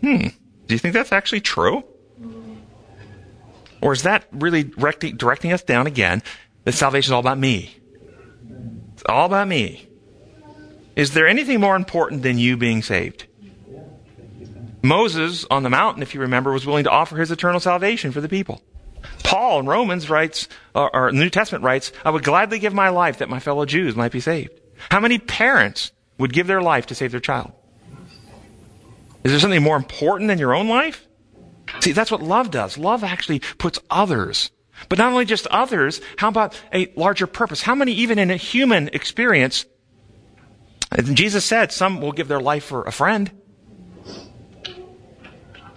[0.00, 0.28] Hmm.
[0.66, 1.84] Do you think that's actually true?
[3.80, 6.22] Or is that really directing, directing us down again
[6.64, 7.74] that salvation is all about me?
[8.94, 9.88] It's all about me.
[10.96, 13.26] Is there anything more important than you being saved?
[14.82, 18.20] Moses on the mountain, if you remember, was willing to offer his eternal salvation for
[18.20, 18.62] the people.
[19.22, 23.18] Paul in Romans writes, or, or New Testament writes, I would gladly give my life
[23.18, 24.60] that my fellow Jews might be saved.
[24.90, 27.52] How many parents would give their life to save their child?
[29.24, 31.06] Is there something more important than your own life?
[31.80, 32.78] See, that's what love does.
[32.78, 34.50] Love actually puts others.
[34.88, 37.62] But not only just others, how about a larger purpose?
[37.62, 39.66] How many, even in a human experience,
[41.02, 43.30] Jesus said some will give their life for a friend.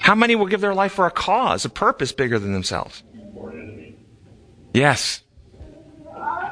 [0.03, 3.03] How many will give their life for a cause, a purpose bigger than themselves?
[4.73, 5.23] Yes.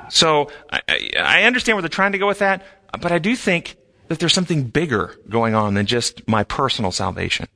[0.07, 2.63] So I, I, understand where they're trying to go with that,
[3.01, 3.75] but I do think
[4.07, 7.49] that there's something bigger going on than just my personal salvation.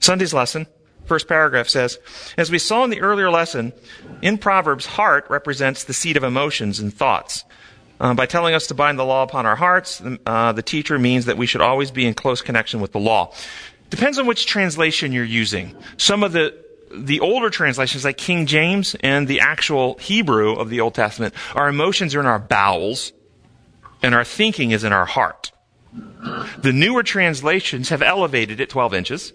[0.00, 0.66] Sunday's lesson,
[1.04, 1.98] first paragraph says,
[2.38, 3.74] as we saw in the earlier lesson,
[4.22, 7.44] in Proverbs, heart represents the seat of emotions and thoughts.
[8.00, 11.26] Uh, by telling us to bind the law upon our hearts, uh, the teacher means
[11.26, 13.30] that we should always be in close connection with the law.
[13.90, 15.76] Depends on which translation you're using.
[15.96, 20.80] Some of the the older translations, like King James and the actual Hebrew of the
[20.80, 23.12] Old Testament, our emotions are in our bowels,
[24.02, 25.52] and our thinking is in our heart.
[26.58, 29.32] The newer translations have elevated it 12 inches,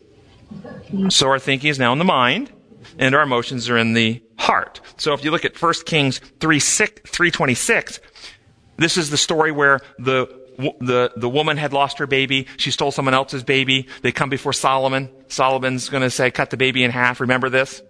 [1.10, 2.52] so our thinking is now in the mind,
[2.98, 4.82] and our emotions are in the heart.
[4.98, 8.00] So if you look at 1 Kings 3, 6, 326,
[8.78, 12.48] this is the story where the the, the woman had lost her baby.
[12.58, 13.88] She stole someone else's baby.
[14.02, 15.10] They come before Solomon.
[15.28, 17.20] Solomon's going to say, cut the baby in half.
[17.20, 17.82] Remember this?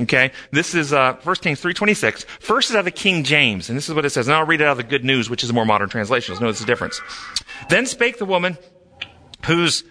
[0.00, 2.24] Okay, this is uh, 1 Kings 3.26.
[2.24, 4.26] First is out of the King James, and this is what it says.
[4.26, 6.34] And I'll read it out of the Good News, which is a more modern translation.
[6.34, 7.00] Let's notice the difference.
[7.68, 8.58] Then spake the woman
[9.46, 9.84] whose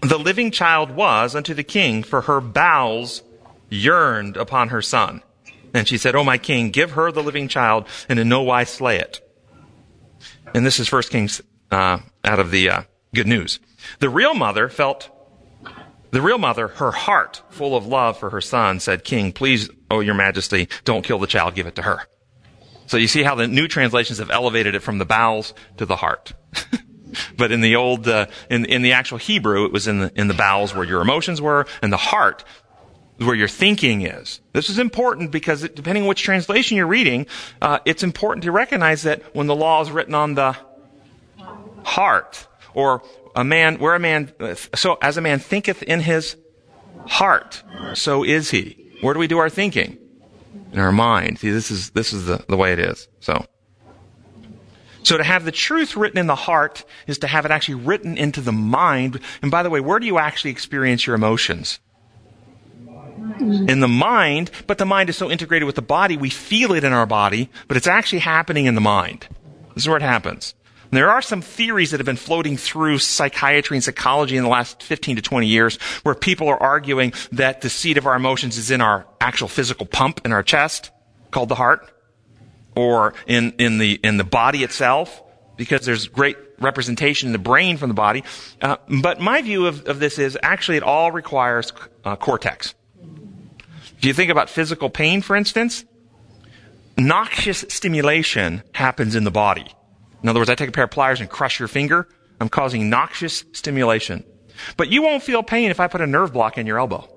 [0.00, 3.22] the living child was unto the king, for her bowels
[3.68, 5.22] yearned upon her son.
[5.74, 8.70] And she said, O my king, give her the living child, and in no wise
[8.70, 9.20] slay it.
[10.54, 12.82] And this is 1 Kings uh, out of the uh,
[13.14, 13.60] Good News.
[14.00, 15.10] The real mother felt
[16.16, 20.00] the real mother, her heart full of love for her son, said, King, please, oh,
[20.00, 22.06] your majesty, don't kill the child, give it to her.
[22.86, 25.96] So you see how the new translations have elevated it from the bowels to the
[25.96, 26.32] heart.
[27.36, 30.28] but in the old, uh, in, in the actual Hebrew, it was in the, in
[30.28, 32.44] the bowels where your emotions were, and the heart
[33.18, 34.40] where your thinking is.
[34.52, 37.26] This is important because it, depending on which translation you're reading,
[37.60, 40.56] uh, it's important to recognize that when the law is written on the
[41.86, 43.02] heart, or
[43.34, 44.32] a man, where a man,
[44.74, 46.36] so as a man thinketh in his
[47.06, 47.62] heart,
[47.94, 48.90] so is he.
[49.00, 49.96] Where do we do our thinking?
[50.72, 51.38] In our mind.
[51.38, 53.08] See, this is, this is the, the way it is.
[53.20, 53.46] So.
[55.04, 58.18] So to have the truth written in the heart is to have it actually written
[58.18, 59.20] into the mind.
[59.40, 61.78] And by the way, where do you actually experience your emotions?
[63.38, 66.84] In the mind, but the mind is so integrated with the body, we feel it
[66.84, 69.28] in our body, but it's actually happening in the mind.
[69.74, 70.54] This is where it happens.
[70.90, 74.48] And there are some theories that have been floating through psychiatry and psychology in the
[74.48, 78.56] last 15 to 20 years where people are arguing that the seat of our emotions
[78.56, 80.90] is in our actual physical pump in our chest
[81.30, 81.90] called the heart
[82.76, 85.22] or in, in the, in the body itself
[85.56, 88.22] because there's great representation in the brain from the body.
[88.60, 91.72] Uh, but my view of, of this is actually it all requires
[92.04, 92.74] uh, cortex.
[93.98, 95.84] If you think about physical pain, for instance,
[96.96, 99.66] noxious stimulation happens in the body.
[100.22, 102.08] In other words, I take a pair of pliers and crush your finger.
[102.40, 104.24] I'm causing noxious stimulation.
[104.76, 107.08] But you won't feel pain if I put a nerve block in your elbow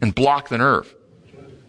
[0.00, 0.94] and block the nerve.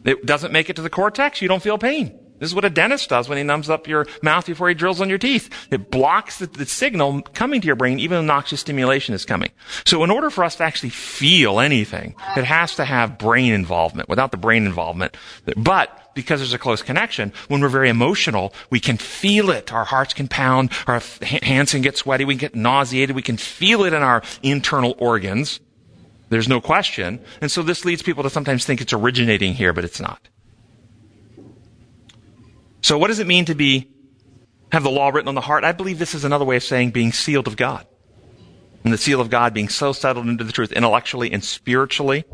[0.04, 1.42] It doesn't make it to the cortex.
[1.42, 2.18] You don't feel pain.
[2.40, 5.02] This is what a dentist does when he numbs up your mouth before he drills
[5.02, 5.50] on your teeth.
[5.72, 9.50] It blocks the, the, signal coming to your brain even though noxious stimulation is coming.
[9.86, 14.08] So in order for us to actually feel anything, it has to have brain involvement.
[14.08, 15.18] Without the brain involvement,
[15.56, 19.72] but because there's a close connection, when we're very emotional, we can feel it.
[19.72, 23.38] Our hearts can pound, our hands can get sweaty, we can get nauseated, we can
[23.38, 25.60] feel it in our internal organs.
[26.30, 27.22] There's no question.
[27.40, 30.28] And so this leads people to sometimes think it's originating here, but it's not.
[32.82, 33.90] So what does it mean to be,
[34.72, 35.64] have the law written on the heart?
[35.64, 37.86] I believe this is another way of saying being sealed of God.
[38.84, 42.26] And the seal of God being so settled into the truth intellectually and spiritually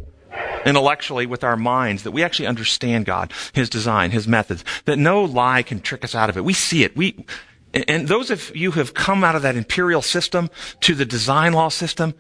[0.66, 5.24] intellectually with our minds that we actually understand God, His design, His methods, that no
[5.24, 6.44] lie can trick us out of it.
[6.44, 6.96] We see it.
[6.96, 7.26] We,
[7.74, 10.50] and those of you who have come out of that imperial system
[10.82, 12.14] to the design law system,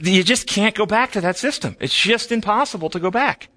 [0.00, 1.76] you just can't go back to that system.
[1.80, 3.48] It's just impossible to go back.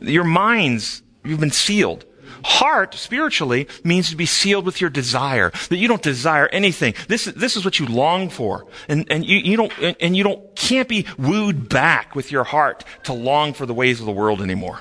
[0.00, 2.04] Your minds, you've been sealed.
[2.48, 5.50] Heart, spiritually, means to be sealed with your desire.
[5.68, 6.94] That you don't desire anything.
[7.08, 8.68] This, is this is what you long for.
[8.88, 12.84] And, and you, you don't, and you don't, can't be wooed back with your heart
[13.02, 14.80] to long for the ways of the world anymore.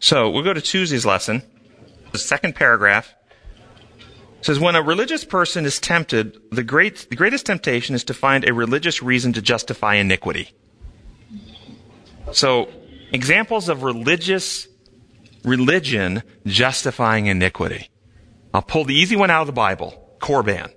[0.00, 1.44] So, we'll go to Tuesday's lesson.
[2.10, 3.14] The second paragraph
[4.40, 8.44] says, when a religious person is tempted, the great, the greatest temptation is to find
[8.44, 10.50] a religious reason to justify iniquity.
[12.32, 12.68] So,
[13.12, 14.66] examples of religious
[15.46, 17.88] religion justifying iniquity.
[18.52, 20.02] I'll pull the easy one out of the Bible.
[20.18, 20.70] Korban.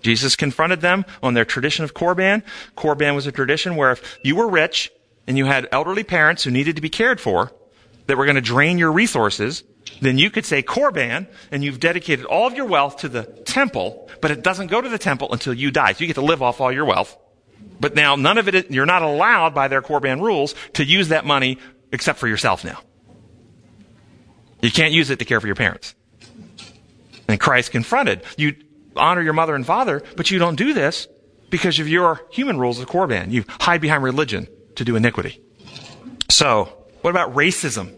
[0.00, 2.42] Jesus confronted them on their tradition of Korban.
[2.76, 4.90] Korban was a tradition where if you were rich
[5.26, 7.52] and you had elderly parents who needed to be cared for,
[8.06, 9.62] that were going to drain your resources,
[10.00, 14.10] then you could say Korban and you've dedicated all of your wealth to the temple,
[14.20, 15.92] but it doesn't go to the temple until you die.
[15.92, 17.16] So you get to live off all your wealth.
[17.78, 21.24] But now none of it, you're not allowed by their Korban rules to use that
[21.24, 21.58] money
[21.92, 22.80] except for yourself now.
[24.62, 25.94] You can't use it to care for your parents.
[27.28, 28.56] And Christ confronted, you
[28.96, 31.08] honor your mother and father, but you don't do this
[31.48, 33.30] because of your human rules of Korban.
[33.30, 35.40] You hide behind religion to do iniquity.
[36.28, 37.94] So, what about racism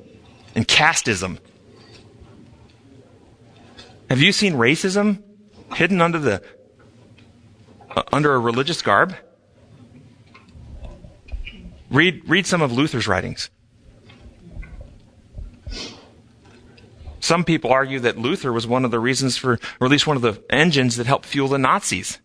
[0.55, 1.39] and casteism?
[4.09, 5.23] Have you seen racism
[5.75, 6.43] hidden under the
[7.97, 9.15] uh, under a religious garb?
[11.91, 13.51] Read read some of Luther's writings.
[17.23, 20.17] Some people argue that Luther was one of the reasons for, or at least one
[20.17, 22.19] of the engines that helped fuel the Nazis.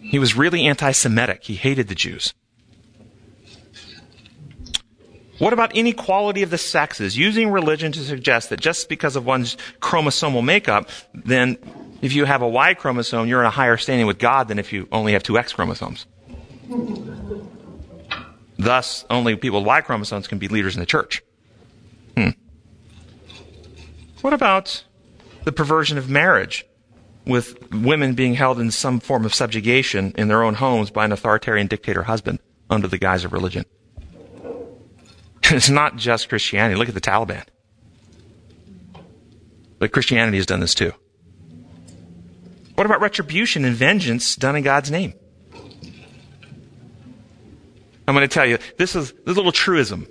[0.00, 1.44] He was really anti Semitic.
[1.44, 2.32] He hated the Jews.
[5.38, 7.18] What about inequality of the sexes?
[7.18, 11.58] Using religion to suggest that just because of one's chromosomal makeup, then
[12.00, 14.72] if you have a Y chromosome, you're in a higher standing with God than if
[14.72, 16.06] you only have two X chromosomes.
[18.56, 21.22] Thus, only people with Y chromosomes can be leaders in the church.
[24.22, 24.84] What about
[25.42, 26.64] the perversion of marriage,
[27.26, 31.12] with women being held in some form of subjugation in their own homes by an
[31.12, 32.38] authoritarian dictator husband
[32.70, 33.64] under the guise of religion?
[35.44, 36.76] it's not just Christianity.
[36.76, 37.44] Look at the Taliban.
[39.80, 40.92] But Christianity has done this too.
[42.76, 45.14] What about retribution and vengeance done in God's name?
[48.06, 50.06] I'm going to tell you, this is, this little truism.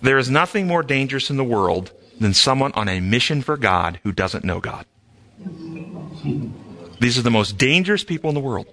[0.00, 1.92] There is nothing more dangerous in the world
[2.22, 4.86] than someone on a mission for God who doesn't know God.
[7.00, 8.66] These are the most dangerous people in the world.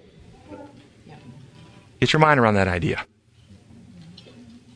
[2.00, 3.04] Get your mind around that idea.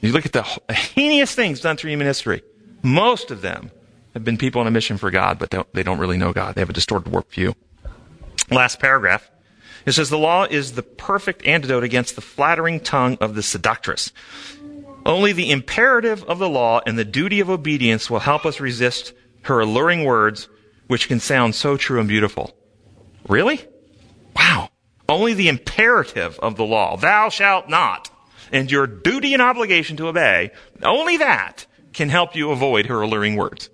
[0.00, 2.42] You look at the heinous things done through human history.
[2.82, 3.70] Most of them
[4.12, 6.54] have been people on a mission for God, but they don't really know God.
[6.54, 7.54] They have a distorted warped view.
[8.50, 9.30] Last paragraph.
[9.86, 14.12] It says the law is the perfect antidote against the flattering tongue of the seductress.
[15.06, 19.12] Only the imperative of the law and the duty of obedience will help us resist
[19.42, 20.48] her alluring words,
[20.86, 22.56] which can sound so true and beautiful.
[23.28, 23.60] Really?
[24.34, 24.70] Wow.
[25.08, 28.10] Only the imperative of the law, thou shalt not,
[28.50, 30.50] and your duty and obligation to obey,
[30.82, 33.68] only that can help you avoid her alluring words.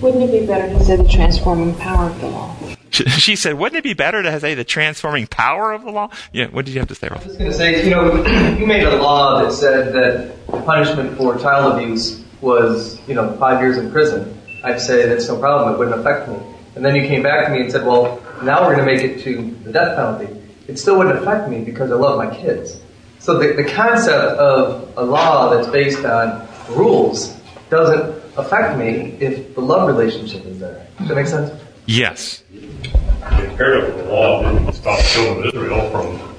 [0.00, 2.54] Wouldn't it be better to say the transforming power of the law?
[3.22, 6.10] She said, wouldn't it be better to say the transforming power of the law?
[6.32, 7.24] Yeah, what did you have to say, Ralph?
[7.24, 8.24] I was going to say, you know,
[8.58, 13.32] you made a law that said that the punishment for child abuse was, you know,
[13.38, 14.38] five years in prison.
[14.64, 16.36] I'd say that's no problem, it wouldn't affect me.
[16.74, 19.02] And then you came back to me and said, well, now we're going to make
[19.02, 20.40] it to the death penalty.
[20.68, 22.80] It still wouldn't affect me because I love my kids.
[23.18, 27.38] So the, the concept of a law that's based on rules
[27.70, 30.86] doesn't affect me if the love relationship is there.
[30.98, 31.52] Does that make sense?
[31.86, 32.42] Yes.
[33.30, 36.34] The imperative of the law didn't stop the children of Israel from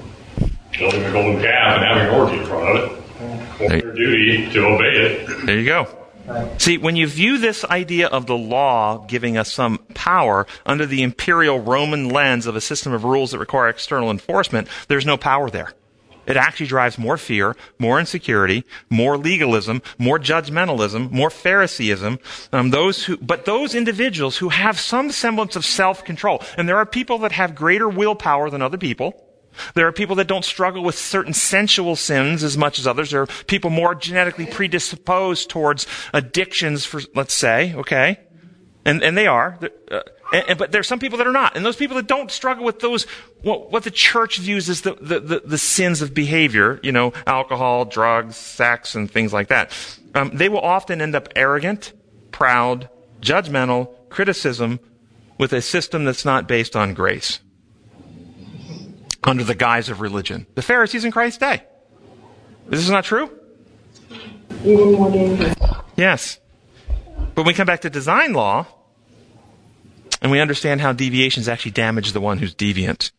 [0.78, 3.68] building a golden calf and having an orgy in front of it.
[3.68, 5.46] Their duty to obey it.
[5.46, 5.88] There you go.
[6.58, 11.02] See, when you view this idea of the law giving us some power under the
[11.02, 15.50] imperial Roman lens of a system of rules that require external enforcement, there's no power
[15.50, 15.72] there.
[16.26, 22.18] It actually drives more fear, more insecurity, more legalism, more judgmentalism, more Phariseeism.
[22.52, 26.86] Um, those who, but those individuals who have some semblance of self-control, and there are
[26.86, 29.20] people that have greater willpower than other people.
[29.74, 33.10] There are people that don't struggle with certain sensual sins as much as others.
[33.10, 38.18] There are people more genetically predisposed towards addictions, for let's say, okay,
[38.84, 39.58] and and they are.
[40.34, 41.56] And, and, but there are some people that are not.
[41.56, 43.04] And those people that don't struggle with those,
[43.42, 47.12] what, what the church views as the, the, the, the, sins of behavior, you know,
[47.24, 49.70] alcohol, drugs, sex, and things like that,
[50.16, 51.92] um, they will often end up arrogant,
[52.32, 54.80] proud, judgmental, criticism,
[55.38, 57.38] with a system that's not based on grace.
[59.22, 60.48] Under the guise of religion.
[60.56, 61.62] The Pharisees in Christ's day.
[62.66, 63.30] This is not true?
[64.64, 65.54] Even more dangerous.
[65.96, 66.40] Yes.
[67.16, 68.66] But when we come back to design law,
[70.24, 73.12] and we understand how deviations actually damage the one who's deviant.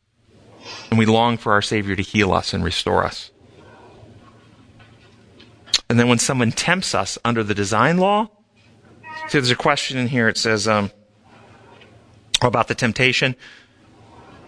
[0.89, 3.29] And we long for our Savior to heal us and restore us.
[5.87, 8.31] And then when someone tempts us under the design law,
[9.27, 10.27] see, there's a question in here.
[10.27, 10.89] It says um,
[12.41, 13.35] about the temptation.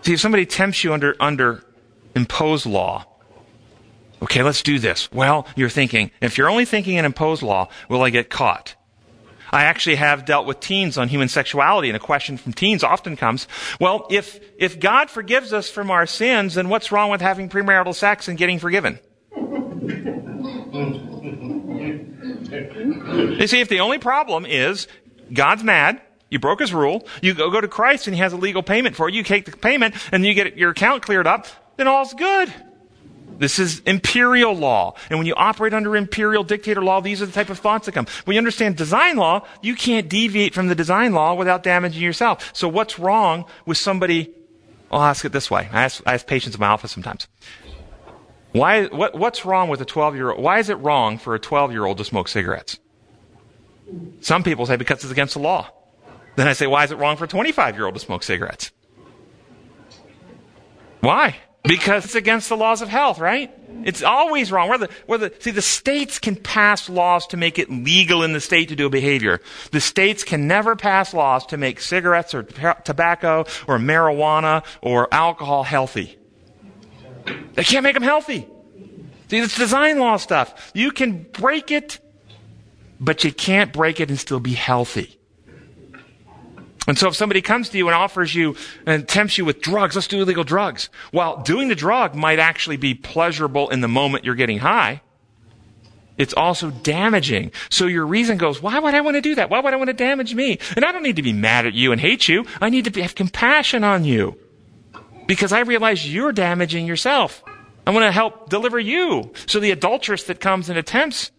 [0.01, 1.63] See, if somebody tempts you under under
[2.15, 3.05] imposed law,
[4.23, 5.11] okay, let's do this.
[5.11, 8.73] Well, you're thinking, if you're only thinking in imposed law, will I get caught?
[9.51, 13.15] I actually have dealt with teens on human sexuality, and a question from teens often
[13.15, 13.47] comes,
[13.79, 17.95] well, if, if God forgives us from our sins, then what's wrong with having premarital
[17.95, 18.99] sex and getting forgiven?
[23.38, 24.88] you see, if the only problem is
[25.33, 28.38] God's mad, you broke his rule, you go, go to Christ and he has a
[28.38, 31.47] legal payment for you, you take the payment and you get your account cleared up,
[31.77, 32.53] then all's good.
[33.39, 34.95] This is imperial law.
[35.10, 37.91] And when you operate under imperial dictator law, these are the type of thoughts that
[37.93, 38.08] come.
[38.26, 42.52] When you understand design law, you can't deviate from the design law without damaging yourself.
[42.54, 44.34] So what's wrong with somebody?
[44.91, 45.69] I'll ask it this way.
[45.71, 47.28] I ask, I ask patients in my office sometimes.
[48.54, 50.41] Why, what, what's wrong with a 12 year old?
[50.41, 52.80] Why is it wrong for a 12 year old to smoke cigarettes?
[54.21, 55.69] Some people say because it's against the law.
[56.36, 58.71] Then I say, why is it wrong for a 25 year old to smoke cigarettes?
[61.02, 61.38] Why?
[61.67, 63.51] Because it's against the laws of health, right?
[63.84, 64.86] It's always wrong.
[65.39, 68.88] See, the states can pass laws to make it legal in the state to do
[68.88, 69.41] a behavior.
[69.71, 75.63] The states can never pass laws to make cigarettes or tobacco or marijuana or alcohol
[75.63, 76.17] healthy.
[77.54, 78.48] They can't make them healthy.
[79.29, 80.71] See, it's design law stuff.
[80.73, 82.00] You can break it,
[83.00, 85.16] but you can't break it and still be healthy.
[86.88, 89.94] And so if somebody comes to you and offers you and tempts you with drugs,
[89.96, 90.90] let's do illegal drugs.
[91.12, 95.02] While doing the drug might actually be pleasurable in the moment you're getting high,
[96.17, 97.52] It's also damaging.
[97.69, 99.50] So your reason goes, why would I want to do that?
[99.50, 100.58] Why would I want to damage me?
[100.75, 102.46] And I don't need to be mad at you and hate you.
[102.60, 104.35] I need to have compassion on you.
[105.27, 107.44] Because I realize you're damaging yourself.
[107.85, 109.31] I want to help deliver you.
[109.46, 111.31] So the adulteress that comes and attempts,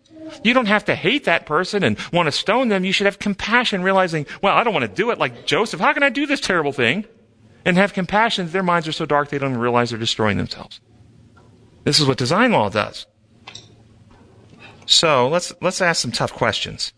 [0.45, 2.85] you don't have to hate that person and want to stone them.
[2.85, 5.81] You should have compassion, realizing, well, I don't want to do it like Joseph.
[5.81, 7.05] How can I do this terrible thing?
[7.65, 8.49] And have compassion.
[8.49, 10.81] Their minds are so dark they don't even realize they're destroying themselves.
[11.85, 13.07] This is what design law does.
[14.87, 16.93] So let's let's ask some tough questions.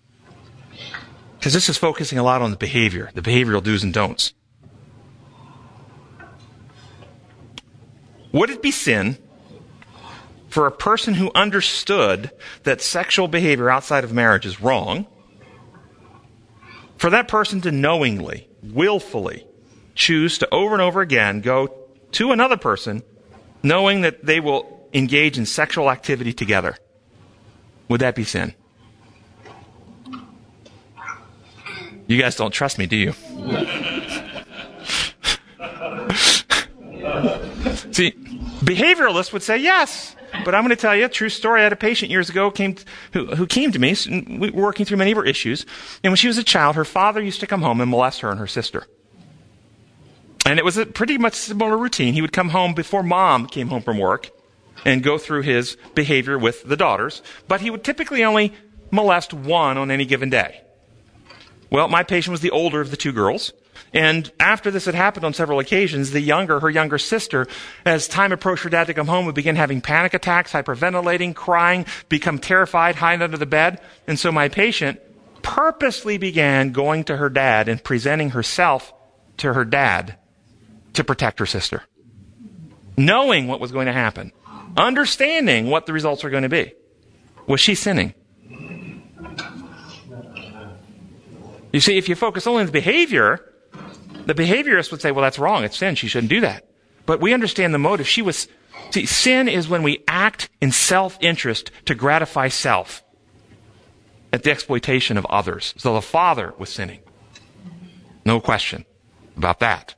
[1.39, 4.35] Because this is focusing a lot on the behavior, the behavioral do's and don'ts.
[8.33, 9.19] Would it be sin
[10.51, 12.31] for a person who understood
[12.65, 15.07] that sexual behavior outside of marriage is wrong,
[16.99, 19.47] for that person to knowingly, willfully
[19.95, 21.75] choose to over and over again go
[22.13, 23.03] to another person
[23.63, 26.77] knowing that they will engage in sexual activity together?
[27.89, 28.55] Would that be sin?
[32.07, 33.13] You guys don't trust me, do you?
[37.93, 38.13] See,
[38.65, 40.17] behavioralists would say yes.
[40.45, 41.61] But I'm going to tell you a true story.
[41.61, 43.95] I had a patient years ago came to, who, who came to me.
[44.39, 45.67] We were working through many of her issues.
[46.03, 48.31] And when she was a child, her father used to come home and molest her
[48.31, 48.87] and her sister.
[50.47, 52.15] And it was a pretty much similar routine.
[52.15, 54.31] He would come home before mom came home from work
[54.85, 57.23] and go through his behavior with the daughters.
[57.47, 58.55] But he would typically only
[58.91, 60.63] molest one on any given day.
[61.71, 63.53] Well, my patient was the older of the two girls.
[63.93, 67.47] And after this had happened on several occasions, the younger, her younger sister,
[67.85, 71.87] as time approached her dad to come home, would begin having panic attacks, hyperventilating, crying,
[72.09, 73.81] become terrified, hide under the bed.
[74.07, 75.01] And so my patient
[75.43, 78.93] purposely began going to her dad and presenting herself
[79.39, 80.17] to her dad
[80.93, 81.83] to protect her sister.
[82.97, 84.33] Knowing what was going to happen.
[84.77, 86.73] Understanding what the results were going to be.
[87.47, 88.15] Was she sinning?
[91.73, 93.50] You see, if you focus only on the behavior,
[94.31, 95.65] the behaviorist would say, well, that's wrong.
[95.65, 95.97] It's sin.
[95.97, 96.65] She shouldn't do that.
[97.05, 98.07] But we understand the motive.
[98.07, 98.47] She was,
[98.91, 103.03] see, sin is when we act in self-interest to gratify self
[104.33, 105.75] at the exploitation of others.
[105.79, 107.01] So the father was sinning.
[108.25, 108.85] No question
[109.37, 109.97] about that.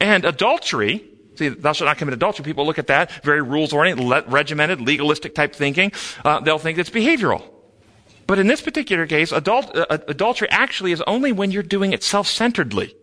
[0.00, 1.04] And adultery,
[1.36, 2.44] see, thou shalt not commit adultery.
[2.44, 5.92] People look at that, very rules oriented, regimented, legalistic type thinking.
[6.24, 7.48] Uh, they'll think it's behavioral.
[8.26, 12.02] But in this particular case, adult, uh, adultery actually is only when you're doing it
[12.02, 12.96] self-centeredly.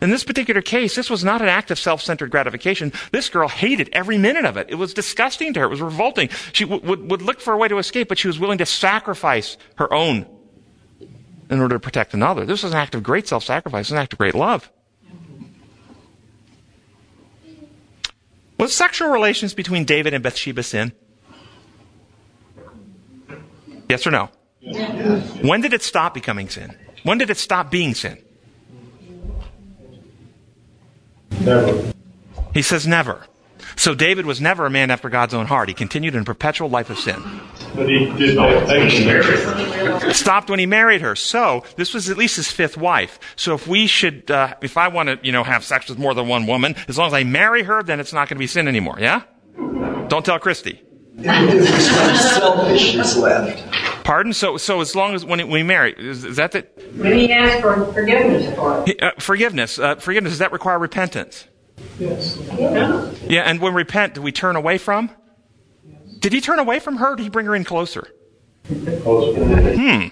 [0.00, 2.92] In this particular case, this was not an act of self-centered gratification.
[3.10, 4.68] This girl hated every minute of it.
[4.70, 5.66] It was disgusting to her.
[5.66, 6.28] It was revolting.
[6.52, 8.66] She w- would, would look for a way to escape, but she was willing to
[8.66, 10.26] sacrifice her own
[11.50, 12.44] in order to protect another.
[12.44, 14.70] This was an act of great self-sacrifice, an act of great love.
[18.58, 20.92] Was sexual relations between David and Bathsheba sin?
[23.88, 24.30] Yes or no?
[25.42, 26.76] When did it stop becoming sin?
[27.04, 28.22] When did it stop being sin?
[31.40, 31.92] Never.
[32.54, 33.26] He says never.
[33.76, 35.68] So David was never a man after God's own heart.
[35.68, 37.22] He continued in a perpetual life of sin.
[37.74, 40.12] But he did not think he married her.
[40.12, 41.14] Stopped when he married her.
[41.14, 43.20] So this was at least his fifth wife.
[43.36, 46.14] So if we should, uh, if I want to, you know, have sex with more
[46.14, 48.46] than one woman, as long as I marry her, then it's not going to be
[48.48, 48.96] sin anymore.
[48.98, 49.22] Yeah?
[50.08, 50.82] Don't tell Christy.
[51.14, 53.62] There's some selfishness left.
[54.08, 54.32] Pardon?
[54.32, 56.62] So, so as long as when we marry, is, is that the
[56.96, 59.02] When he asked for forgiveness for it.
[59.02, 59.78] uh, forgiveness?
[59.78, 61.46] Uh, forgiveness does that require repentance?
[61.98, 62.38] Yes.
[62.58, 63.12] Yeah.
[63.26, 65.10] Yeah, and when we repent, do we turn away from?
[66.20, 67.12] Did he turn away from her?
[67.12, 68.08] Or did he bring her in closer?
[68.66, 70.06] Hmm.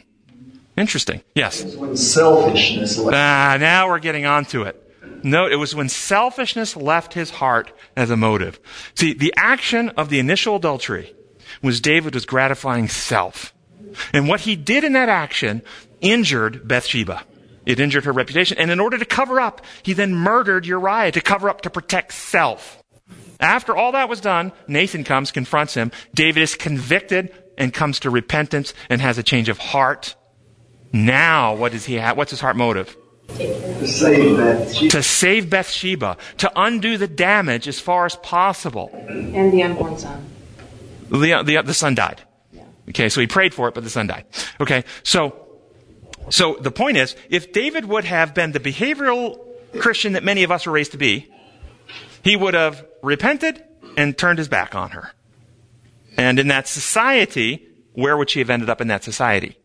[0.76, 1.22] Interesting.
[1.34, 1.64] Yes.
[1.74, 3.16] When selfishness left.
[3.16, 4.76] Ah, now we're getting onto it.
[5.24, 8.60] No, it was when selfishness left his heart as a motive.
[8.94, 11.14] See, the action of the initial adultery
[11.62, 13.54] was David was gratifying self.
[14.12, 15.62] And what he did in that action
[16.00, 17.22] injured Bathsheba.
[17.64, 18.58] It injured her reputation.
[18.58, 22.12] And in order to cover up, he then murdered Uriah to cover up to protect
[22.12, 22.82] self.
[23.40, 25.90] After all that was done, Nathan comes, confronts him.
[26.14, 30.14] David is convicted and comes to repentance and has a change of heart.
[30.92, 32.16] Now, what does he have?
[32.16, 32.96] What's his heart motive?
[33.28, 34.90] To save Bathsheba.
[34.90, 38.90] To save Bathsheba, to undo the damage as far as possible.
[38.94, 40.24] And the unborn son.
[41.10, 42.22] The, uh, the, uh, the son died.
[42.88, 44.24] Okay, so he prayed for it, but the son died.
[44.60, 45.48] Okay, so,
[46.30, 49.40] so the point is, if David would have been the behavioral
[49.78, 51.30] Christian that many of us were raised to be,
[52.22, 53.62] he would have repented
[53.96, 55.12] and turned his back on her.
[56.16, 59.56] And in that society, where would she have ended up in that society?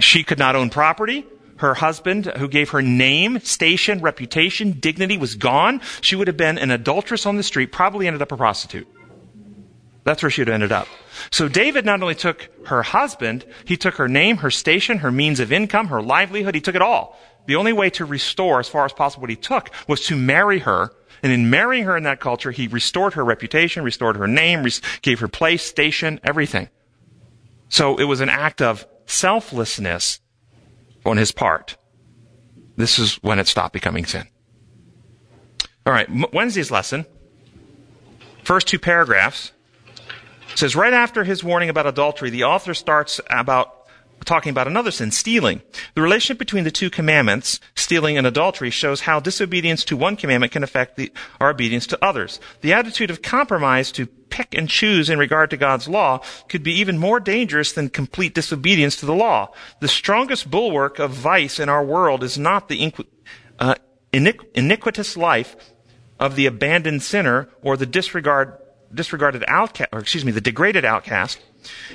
[0.00, 1.26] She could not own property.
[1.56, 5.80] Her husband, who gave her name, station, reputation, dignity, was gone.
[6.00, 8.86] She would have been an adulteress on the street, probably ended up a prostitute.
[10.04, 10.88] That's where she would have ended up.
[11.30, 15.40] So David not only took her husband, he took her name, her station, her means
[15.40, 17.18] of income, her livelihood, he took it all.
[17.46, 20.60] The only way to restore, as far as possible, what he took was to marry
[20.60, 20.92] her.
[21.22, 24.64] And in marrying her in that culture, he restored her reputation, restored her name,
[25.02, 26.68] gave her place, station, everything.
[27.68, 30.20] So it was an act of selflessness
[31.04, 31.76] on his part.
[32.76, 34.28] This is when it stopped becoming sin.
[35.84, 37.06] All right, Wednesday's lesson,
[38.44, 39.52] first two paragraphs,
[40.58, 43.74] says right after his warning about adultery, the author starts about
[44.24, 45.62] talking about another sin, stealing.
[45.94, 50.52] The relationship between the two commandments, stealing and adultery, shows how disobedience to one commandment
[50.52, 52.40] can affect the, our obedience to others.
[52.60, 56.72] The attitude of compromise to pick and choose in regard to God's law could be
[56.80, 59.52] even more dangerous than complete disobedience to the law.
[59.80, 62.92] The strongest bulwark of vice in our world is not the
[63.60, 63.76] uh,
[64.12, 65.54] iniquitous life
[66.18, 68.58] of the abandoned sinner or the disregard,
[68.92, 71.40] disregarded outcast, or excuse me, the degraded outcast.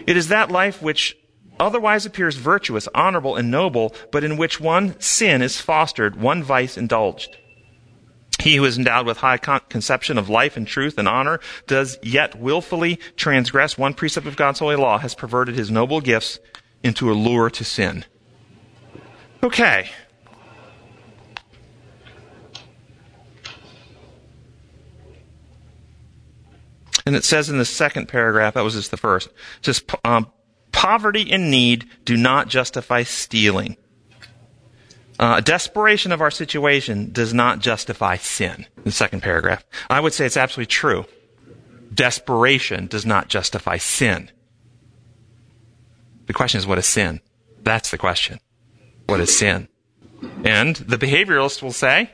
[0.06, 1.18] It is that life which
[1.60, 6.78] otherwise appears virtuous, honorable, and noble, but in which one sin is fostered, one vice
[6.78, 7.38] indulged.
[8.40, 11.98] He who is endowed with high con- conception of life and truth and honor does
[12.02, 16.40] yet willfully transgress one precept of God's holy law, has perverted his noble gifts
[16.84, 18.04] into a lure to sin.
[19.42, 19.90] Okay.
[27.06, 29.30] And it says in the second paragraph, that was just the first,
[29.62, 30.32] says, um,
[30.72, 33.78] poverty and need do not justify stealing.
[35.20, 38.66] Uh, desperation of our situation does not justify sin.
[38.84, 39.64] The second paragraph.
[39.90, 41.06] I would say it's absolutely true.
[41.94, 44.32] Desperation does not justify sin.
[46.26, 47.22] The question is, what is sin?
[47.62, 48.40] That's the question.
[49.06, 49.68] What is sin?
[50.44, 52.10] And the behavioralist will say,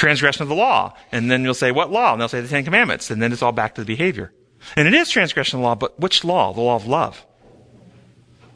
[0.00, 0.94] transgression of the law.
[1.12, 2.12] And then you'll say, what law?
[2.12, 3.10] And they'll say the Ten Commandments.
[3.10, 4.32] And then it's all back to the behavior.
[4.74, 6.52] And it is transgression of the law, but which law?
[6.52, 7.24] The law of love.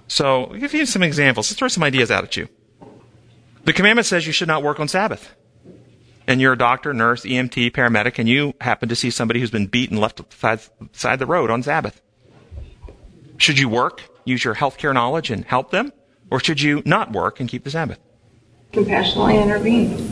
[0.06, 1.50] So, I'll give you some examples.
[1.50, 2.48] Let's throw some ideas out at you.
[3.64, 5.34] The commandment says you should not work on Sabbath.
[6.26, 9.66] And you're a doctor, nurse, EMT, paramedic, and you happen to see somebody who's been
[9.66, 10.60] beaten left side,
[10.92, 12.00] side the road on Sabbath.
[13.38, 15.92] Should you work, use your healthcare knowledge and help them?
[16.30, 17.98] Or should you not work and keep the Sabbath?
[18.72, 20.08] Compassionately intervene.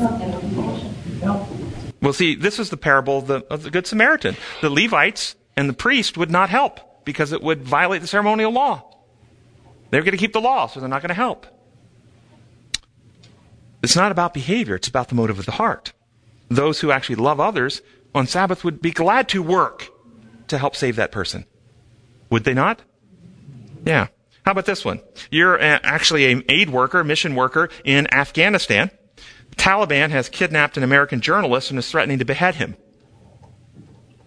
[2.03, 4.36] Well, see, this is the parable of the, of the Good Samaritan.
[4.61, 8.82] The Levites and the priest would not help because it would violate the ceremonial law.
[9.90, 11.46] They're going to keep the law, so they're not going to help.
[13.82, 15.92] It's not about behavior, it's about the motive of the heart.
[16.48, 17.82] Those who actually love others
[18.14, 19.88] on Sabbath would be glad to work
[20.48, 21.46] to help save that person.
[22.30, 22.82] Would they not?
[23.84, 24.09] Yeah.
[24.44, 25.00] How about this one?
[25.30, 28.90] You're actually an aid worker, mission worker in Afghanistan.
[29.57, 32.76] Taliban has kidnapped an American journalist and is threatening to behead him.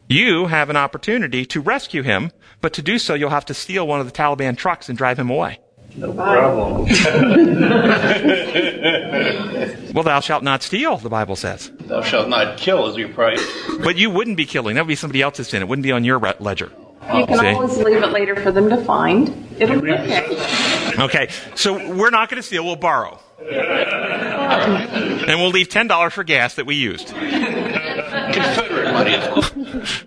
[0.08, 3.88] You have an opportunity to rescue him, but to do so, you'll have to steal
[3.88, 5.60] one of the Taliban trucks and drive him away.
[5.96, 6.84] No problem.
[9.94, 11.72] well, thou shalt not steal, the Bible says.
[11.80, 13.38] Thou shalt not kill, as we pray.
[13.82, 14.76] But you wouldn't be killing.
[14.76, 15.62] That would be somebody else's sin.
[15.62, 16.72] It wouldn't be on your ledger.
[17.14, 17.48] You can See?
[17.48, 19.30] always leave it later for them to find.
[19.58, 20.96] It'll be okay.
[21.00, 22.66] Okay, so we're not going to steal.
[22.66, 23.20] We'll borrow.
[25.28, 27.08] and we'll leave $10 for gas that we used.
[27.10, 30.04] Confederate money, of course.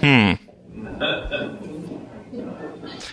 [0.00, 0.34] Hmm.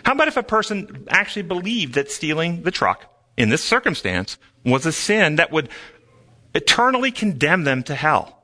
[0.03, 3.05] How about if a person actually believed that stealing the truck
[3.37, 5.69] in this circumstance was a sin that would
[6.53, 8.43] eternally condemn them to hell?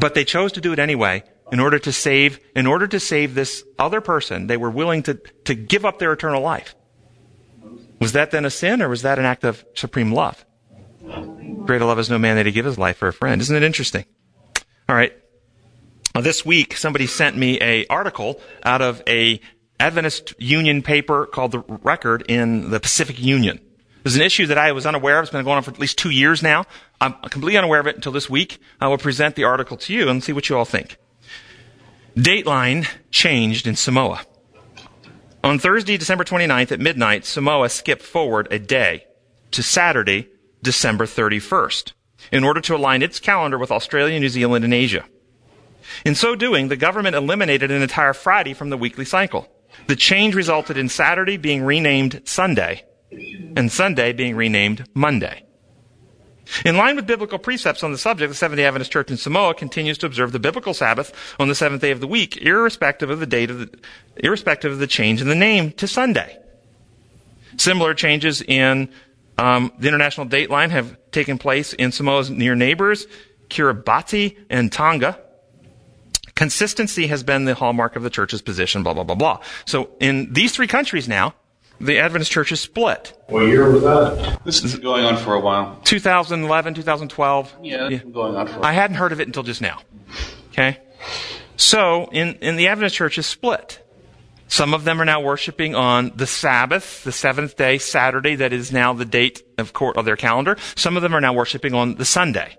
[0.00, 1.22] But they chose to do it anyway
[1.52, 4.48] in order to save, in order to save this other person.
[4.48, 5.14] They were willing to,
[5.44, 6.74] to give up their eternal life.
[8.00, 10.44] Was that then a sin or was that an act of supreme love?
[11.64, 13.40] Greater love is no man that he give his life for a friend.
[13.40, 14.04] Isn't it interesting?
[14.88, 15.12] All right.
[16.14, 19.40] this week, somebody sent me a article out of a
[19.78, 23.60] Adventist Union paper called The Record in the Pacific Union.
[24.02, 25.24] There's an issue that I was unaware of.
[25.24, 26.64] It's been going on for at least two years now.
[27.00, 28.60] I'm completely unaware of it until this week.
[28.80, 30.96] I will present the article to you and see what you all think.
[32.16, 34.22] Dateline changed in Samoa.
[35.46, 39.04] On Thursday, December 29th at midnight, Samoa skipped forward a day
[39.52, 40.28] to Saturday,
[40.60, 41.92] December 31st,
[42.32, 45.04] in order to align its calendar with Australia, New Zealand, and Asia.
[46.04, 49.46] In so doing, the government eliminated an entire Friday from the weekly cycle.
[49.86, 52.82] The change resulted in Saturday being renamed Sunday
[53.56, 55.45] and Sunday being renamed Monday.
[56.64, 59.54] In line with biblical precepts on the subject, the Seventh day Adventist Church in Samoa
[59.54, 63.20] continues to observe the biblical Sabbath on the seventh day of the week, irrespective of
[63.20, 63.78] the date of the,
[64.16, 66.38] irrespective of the change in the name to Sunday.
[67.56, 68.90] Similar changes in
[69.38, 73.06] um, the international date line have taken place in Samoa's near neighbors,
[73.48, 75.20] Kiribati and Tonga.
[76.34, 79.40] Consistency has been the hallmark of the church's position, blah, blah, blah, blah.
[79.64, 81.34] So in these three countries now,
[81.80, 83.18] the Adventist church is split.
[83.28, 84.44] What year was that?
[84.44, 85.80] This has been going on for a while.
[85.84, 87.54] 2011, 2012.
[87.62, 89.80] Yeah, it's been going on for a I hadn't heard of it until just now.
[90.50, 90.78] Okay?
[91.56, 93.82] So, in, in the Adventist church is split.
[94.48, 98.70] Some of them are now worshiping on the Sabbath, the seventh day, Saturday, that is
[98.72, 100.56] now the date of, court, of their calendar.
[100.76, 102.56] Some of them are now worshiping on the Sunday.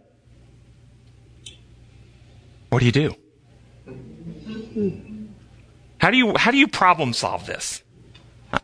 [2.69, 3.15] What do you do?
[5.99, 7.83] How do you, how do you problem solve this?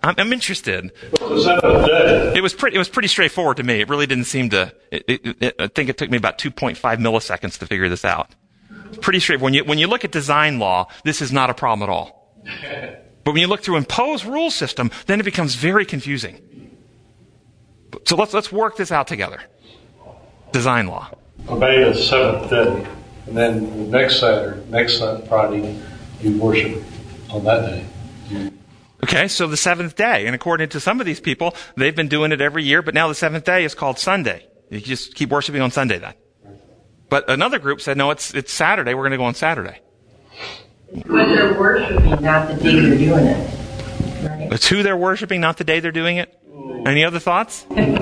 [0.01, 0.91] I'm, I'm interested.
[1.11, 2.33] The seventh day.
[2.35, 2.75] It was pretty.
[2.75, 3.81] It was pretty straightforward to me.
[3.81, 4.73] It really didn't seem to.
[4.91, 8.33] It, it, it, I think it took me about 2.5 milliseconds to figure this out.
[8.87, 9.43] It's pretty straightforward.
[9.43, 12.33] When you when you look at design law, this is not a problem at all.
[13.23, 16.75] But when you look through imposed rule system, then it becomes very confusing.
[18.05, 19.41] So let's let's work this out together.
[20.51, 21.09] Design law.
[21.47, 22.87] Obey the seventh day.
[23.27, 25.81] And then the next Saturday, next Friday,
[26.21, 26.83] you worship
[27.29, 27.85] on that day.
[29.03, 32.31] Okay, so the seventh day, and according to some of these people, they've been doing
[32.31, 34.47] it every year, but now the seventh day is called Sunday.
[34.69, 36.13] You just keep worshiping on Sunday then.
[37.09, 39.81] But another group said, no, it's, it's Saturday, we're going to go on Saturday.
[40.87, 43.59] It's But they're worshiping, not the day they're doing it.
[44.23, 44.53] Right?
[44.53, 46.39] It's who they're worshiping, not the day they're doing it.
[46.85, 47.65] Any other thoughts?
[47.75, 47.93] Can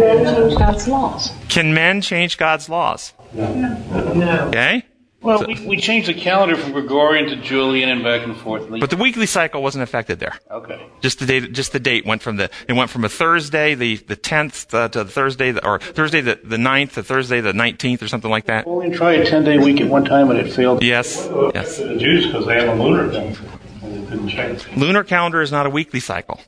[0.00, 1.32] men change God's laws?
[1.48, 3.14] Can men change God's laws?
[3.34, 4.46] No.
[4.48, 4.84] Okay?
[5.26, 8.70] Well, we, we changed the calendar from Gregorian to Julian and back and forth.
[8.70, 10.38] But the weekly cycle wasn't affected there.
[10.50, 10.86] Okay.
[11.00, 13.96] Just the date, just the date went from the, it went from a Thursday, the,
[13.96, 17.52] the 10th, uh, to the Thursday, the, or Thursday the, the 9th to Thursday the
[17.52, 18.66] 19th or something like that.
[18.66, 20.82] Well, we tried a 10 day week at one time and it failed.
[20.82, 21.28] Yes.
[21.54, 21.78] Yes.
[21.78, 23.40] The Jews, because they have a lunar calendar.
[23.82, 24.66] And it didn't change.
[24.76, 26.40] Lunar calendar is not a weekly cycle.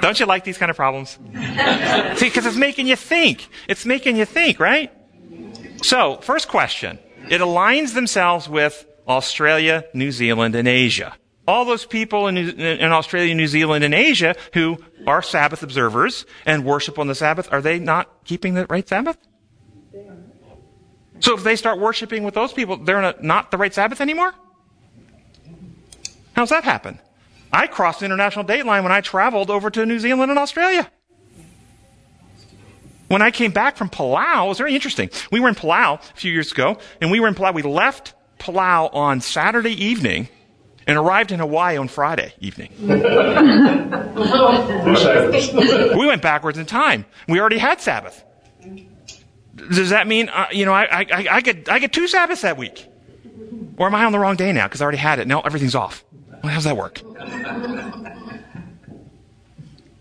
[0.00, 1.18] Don't you like these kind of problems?
[2.18, 3.48] See, because it's making you think.
[3.66, 4.92] It's making you think, right?
[5.82, 6.98] So, first question.
[7.30, 11.14] It aligns themselves with Australia, New Zealand, and Asia.
[11.46, 16.64] All those people in, in Australia, New Zealand, and Asia who are Sabbath observers and
[16.64, 19.16] worship on the Sabbath, are they not keeping the right Sabbath?
[21.20, 24.34] So if they start worshiping with those people, they're not- not the right Sabbath anymore?
[26.34, 27.00] How's that happen?
[27.52, 30.90] I crossed the international date line when I traveled over to New Zealand and Australia.
[33.08, 35.10] When I came back from Palau, it was very interesting.
[35.32, 37.54] We were in Palau a few years ago, and we were in Palau.
[37.54, 40.28] We left Palau on Saturday evening
[40.86, 42.72] and arrived in Hawaii on Friday evening.
[42.80, 42.86] we
[46.06, 47.04] went backwards in time.
[47.26, 48.24] We already had Sabbath.
[49.56, 52.42] Does that mean, uh, you know, I, I, I, I get, I get two Sabbaths
[52.42, 52.86] that week?
[53.76, 55.26] Or am I on the wrong day now because I already had it?
[55.26, 56.04] No, everything's off.
[56.42, 57.00] Well, does that work?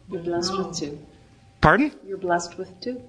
[0.09, 0.99] You're blessed with two.
[1.61, 1.91] Pardon?
[2.05, 3.01] You're blessed with two.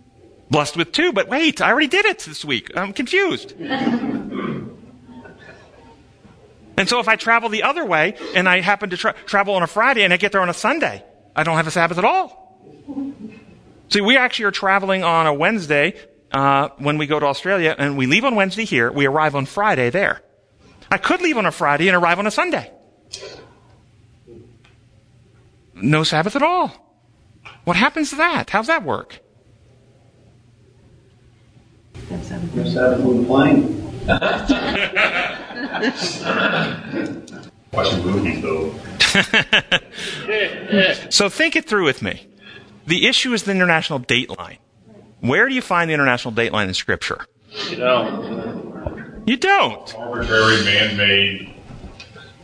[0.51, 2.71] Blessed with two, but wait, I already did it this week.
[2.77, 3.55] I'm confused.
[6.79, 9.65] And so if I travel the other way and I happen to tra- travel on
[9.65, 12.05] a Friday and I get there on a Sunday, I don't have a Sabbath at
[12.05, 12.57] all.
[13.89, 15.95] See, we actually are traveling on a Wednesday
[16.31, 18.93] uh, when we go to Australia, and we leave on Wednesday here.
[18.93, 20.23] We arrive on Friday there.
[20.89, 22.71] I could leave on a Friday and arrive on a Sunday.
[25.75, 26.88] No Sabbath at all.
[27.69, 28.49] What happens to that?
[28.49, 29.21] How's that work?
[32.11, 33.85] No Sabbath on the plane.
[37.71, 38.73] Watching movies, though.
[41.11, 42.27] So think it through with me.
[42.87, 44.57] The issue is the international date line.
[45.21, 47.27] Where do you find the international date line in Scripture?
[47.69, 49.25] You don't.
[49.27, 49.95] You don't.
[49.95, 51.55] Arbitrary, man-made,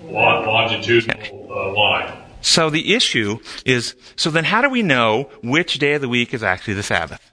[0.03, 2.24] lon- longitudinal uh, line.
[2.45, 6.35] So the issue is, so then how do we know which day of the week
[6.35, 7.33] is actually the Sabbath?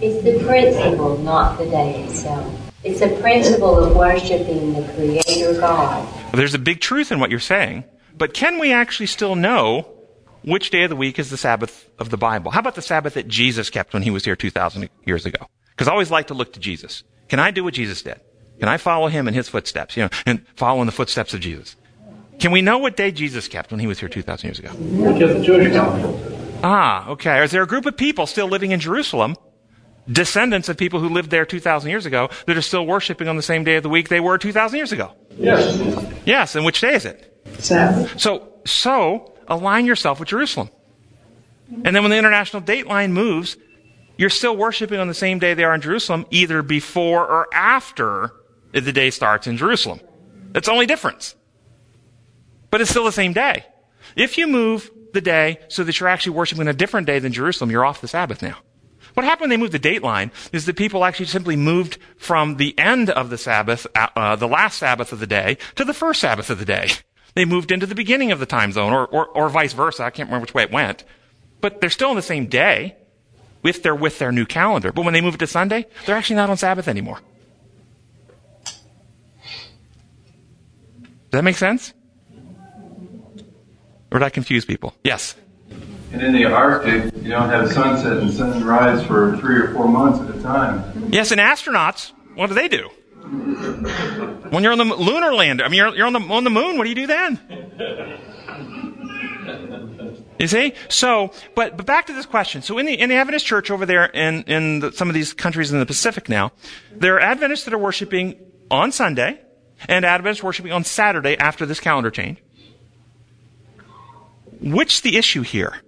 [0.00, 2.54] It's the principle, not the day itself.
[2.84, 6.08] It's the principle of worshiping the Creator God.
[6.32, 7.82] There's a big truth in what you're saying,
[8.16, 9.88] but can we actually still know
[10.42, 12.52] which day of the week is the Sabbath of the Bible?
[12.52, 15.48] How about the Sabbath that Jesus kept when he was here 2,000 years ago?
[15.70, 17.02] Because I always like to look to Jesus.
[17.28, 18.20] Can I do what Jesus did?
[18.60, 19.96] Can I follow him in his footsteps?
[19.96, 21.76] You know, and follow in the footsteps of Jesus.
[22.38, 24.70] Can we know what day Jesus kept when he was here 2,000 years ago?
[24.78, 26.58] Look the Jewish calendar.
[26.62, 27.42] Ah, okay.
[27.42, 29.36] Is there a group of people still living in Jerusalem,
[30.10, 33.42] descendants of people who lived there 2,000 years ago, that are still worshiping on the
[33.42, 35.12] same day of the week they were 2,000 years ago?
[35.36, 36.22] Yes.
[36.24, 37.42] Yes, and which day is it?
[37.58, 38.18] Sabbath.
[38.20, 40.70] So, so align yourself with Jerusalem.
[41.84, 43.56] And then when the international date line moves,
[44.16, 48.32] you're still worshiping on the same day they are in Jerusalem, either before or after
[48.72, 50.00] the day starts in Jerusalem.
[50.52, 51.34] That's the only difference.
[52.70, 53.66] But it's still the same day.
[54.16, 57.70] If you move the day so that you're actually worshiping a different day than Jerusalem,
[57.70, 58.58] you're off the Sabbath now.
[59.14, 62.56] What happened when they moved the date line is that people actually simply moved from
[62.56, 65.94] the end of the Sabbath, uh, uh, the last Sabbath of the day, to the
[65.94, 66.90] first Sabbath of the day.
[67.34, 70.02] They moved into the beginning of the time zone, or, or, or vice versa.
[70.02, 71.04] I can't remember which way it went.
[71.60, 72.96] But they're still in the same day
[73.62, 74.90] if they're with their new calendar.
[74.90, 77.20] But when they move it to Sunday, they're actually not on Sabbath anymore.
[81.30, 81.94] Does that make sense?
[84.10, 84.94] Or did I confuse people?
[85.04, 85.36] Yes.
[86.12, 90.20] And in the Arctic, you don't have sunset and sunrise for three or four months
[90.28, 91.10] at a time.
[91.12, 92.88] Yes, and astronauts, what do they do?
[94.50, 96.76] When you're on the lunar lander, I mean, you're, you're on the on the moon.
[96.76, 97.38] What do you do then?
[100.40, 100.72] You see?
[100.88, 102.62] So, but, but back to this question.
[102.62, 105.34] So in the, in the Adventist church over there in, in the, some of these
[105.34, 106.52] countries in the Pacific now,
[106.92, 109.38] there are Adventists that are worshiping on Sunday
[109.88, 112.38] and Adventists worshiping on Saturday after this calendar change.
[114.60, 115.80] Which the issue here?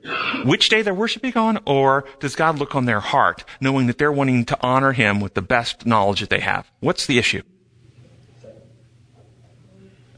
[0.45, 4.13] Which day they're worshiping on, or does God look on their heart, knowing that they're
[4.13, 6.71] wanting to honor Him with the best knowledge that they have?
[6.81, 7.43] What's the issue?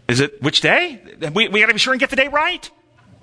[0.07, 1.03] Is it which day?
[1.35, 2.71] We, we gotta be sure and get the day right?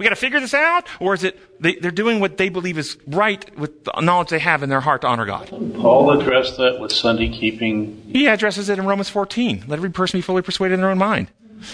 [0.02, 0.88] We gotta figure this out?
[0.99, 4.39] Or is it they, they're doing what they believe is right with the knowledge they
[4.39, 5.49] have in their heart to honor God?
[5.76, 8.02] Paul addressed that with Sunday keeping.
[8.12, 9.66] He addresses it in Romans 14.
[9.68, 11.28] Let every person be fully persuaded in their own mind.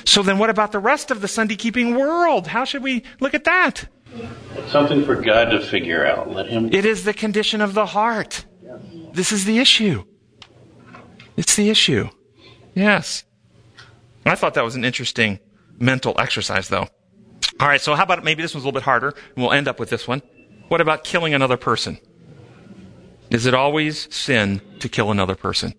[0.04, 2.48] So then what about the rest of the Sunday keeping world?
[2.48, 3.88] How should we look at that?
[4.56, 6.30] It's Something for God to figure out.
[6.30, 6.74] Let Him.
[6.74, 8.46] It is the condition of the heart.
[9.14, 10.04] This is the issue.
[11.38, 12.10] It's the issue.
[12.76, 13.24] Yes.
[14.26, 15.40] I thought that was an interesting
[15.80, 16.90] mental exercise, though.
[17.60, 19.68] All right, so how about maybe this one's a little bit harder, and we'll end
[19.68, 20.22] up with this one.
[20.68, 21.98] What about killing another person?
[23.32, 25.74] Is it always sin to kill another person?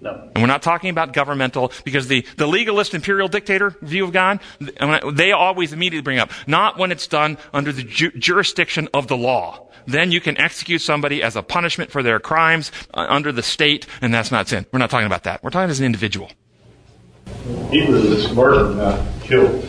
[0.00, 0.30] No.
[0.34, 4.40] And we're not talking about governmental, because the, the legalist imperial dictator view of God,
[5.12, 9.16] they always immediately bring up, not when it's done under the ju- jurisdiction of the
[9.18, 9.68] law.
[9.86, 13.86] Then you can execute somebody as a punishment for their crimes uh, under the state,
[14.00, 14.64] and that's not sin.
[14.72, 15.42] We're not talking about that.
[15.42, 16.30] We're talking as an individual.
[17.70, 19.62] Hebrew is murder, not kill.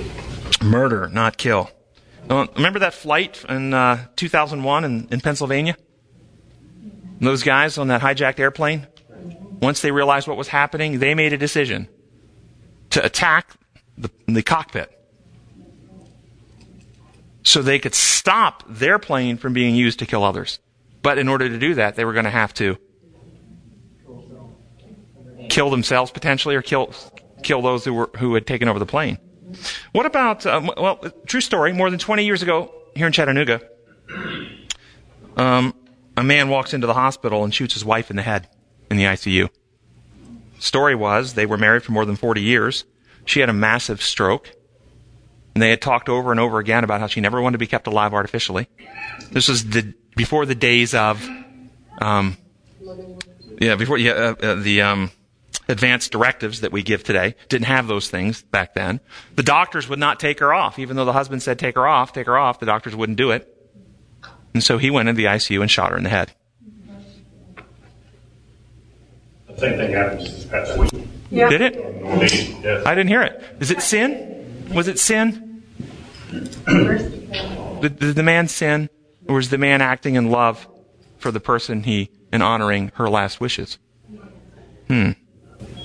[0.62, 1.70] Murder, not kill.
[2.30, 5.76] Uh, remember that flight in uh, 2001 in, in Pennsylvania?
[7.20, 8.88] Those guys on that hijacked airplane?
[9.62, 11.88] Once they realized what was happening, they made a decision
[12.90, 13.52] to attack
[13.98, 14.92] the, the cockpit
[17.44, 20.60] so they could stop their plane from being used to kill others.
[21.02, 22.78] But in order to do that, they were going to have to
[25.50, 26.94] kill themselves potentially or kill
[27.44, 29.18] kill those who were who had taken over the plane.
[29.92, 31.74] What about um, well, true story?
[31.74, 33.62] More than 20 years ago, here in Chattanooga,
[35.38, 35.74] um,
[36.18, 38.48] a man walks into the hospital and shoots his wife in the head
[38.90, 39.50] in the ICU.
[40.60, 42.86] Story was they were married for more than 40 years.
[43.26, 44.52] She had a massive stroke.
[45.54, 47.68] And they had talked over and over again about how she never wanted to be
[47.68, 48.70] kept alive artificially.
[49.32, 51.28] This was the, before the days of,
[52.00, 52.38] um,
[53.60, 55.12] yeah, before yeah, uh, uh, the um,
[55.68, 57.36] advanced directives that we give today.
[57.50, 59.00] Didn't have those things back then.
[59.36, 62.14] The doctors would not take her off, even though the husband said, take her off,
[62.14, 62.60] take her off.
[62.60, 63.48] The doctors wouldn't do it.
[64.54, 66.34] And so he went into the ICU and shot her in the head.
[69.48, 70.92] The same thing happened just this past week.
[71.30, 71.50] Yeah.
[71.50, 72.86] Did it?
[72.86, 73.42] I didn't hear it.
[73.60, 74.68] Is it sin?
[74.74, 75.64] Was it sin?
[76.32, 78.90] Did, did the man sin?
[79.28, 80.68] Or was the man acting in love
[81.18, 83.78] for the person he, and honoring her last wishes?
[84.88, 85.12] Hmm.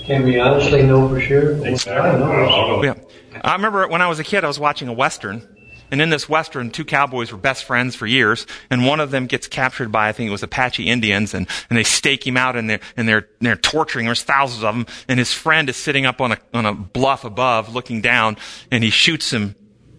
[0.07, 1.57] Can we honestly know for sure?
[1.67, 2.49] I know.
[2.49, 2.85] Oh, oh.
[2.85, 2.95] Yeah.
[3.43, 5.47] I remember when I was a kid, I was watching a Western.
[5.91, 8.47] And in this Western, two cowboys were best friends for years.
[8.71, 11.35] And one of them gets captured by, I think it was Apache Indians.
[11.35, 14.07] And, and they stake him out and they're, and they're, they're torturing.
[14.07, 14.87] There's thousands of them.
[15.09, 18.37] And his friend is sitting up on a, on a bluff above looking down.
[18.71, 19.57] And he shoots him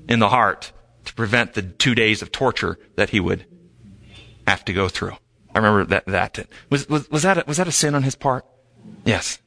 [0.08, 0.72] in the heart
[1.04, 3.46] to prevent the two days of torture that he would
[4.48, 5.18] have to go through.
[5.54, 6.48] I remember that, that.
[6.70, 8.46] Was, was, was that, a, was that a sin on his part?
[9.04, 9.40] Yes.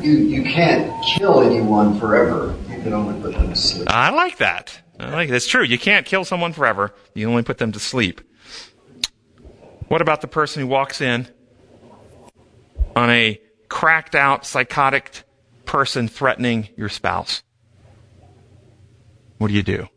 [0.00, 2.54] You, you can't kill anyone forever.
[2.68, 3.88] You can only put them to sleep.
[3.88, 4.80] I like that.
[4.98, 5.64] I like that's true.
[5.64, 6.94] You can't kill someone forever.
[7.14, 8.20] You only put them to sleep.
[9.88, 11.28] What about the person who walks in
[12.96, 15.24] on a cracked out psychotic
[15.64, 17.42] person threatening your spouse?
[19.38, 19.88] What do you do?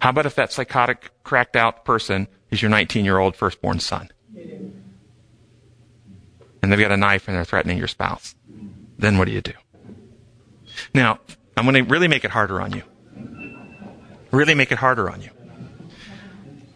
[0.00, 4.10] How about if that psychotic cracked out person is your 19 year old firstborn son?
[6.62, 8.34] And they've got a knife and they're threatening your spouse.
[9.02, 9.52] Then what do you do?
[10.94, 11.18] Now,
[11.56, 12.82] I'm going to really make it harder on you
[14.32, 15.30] really make it harder on you.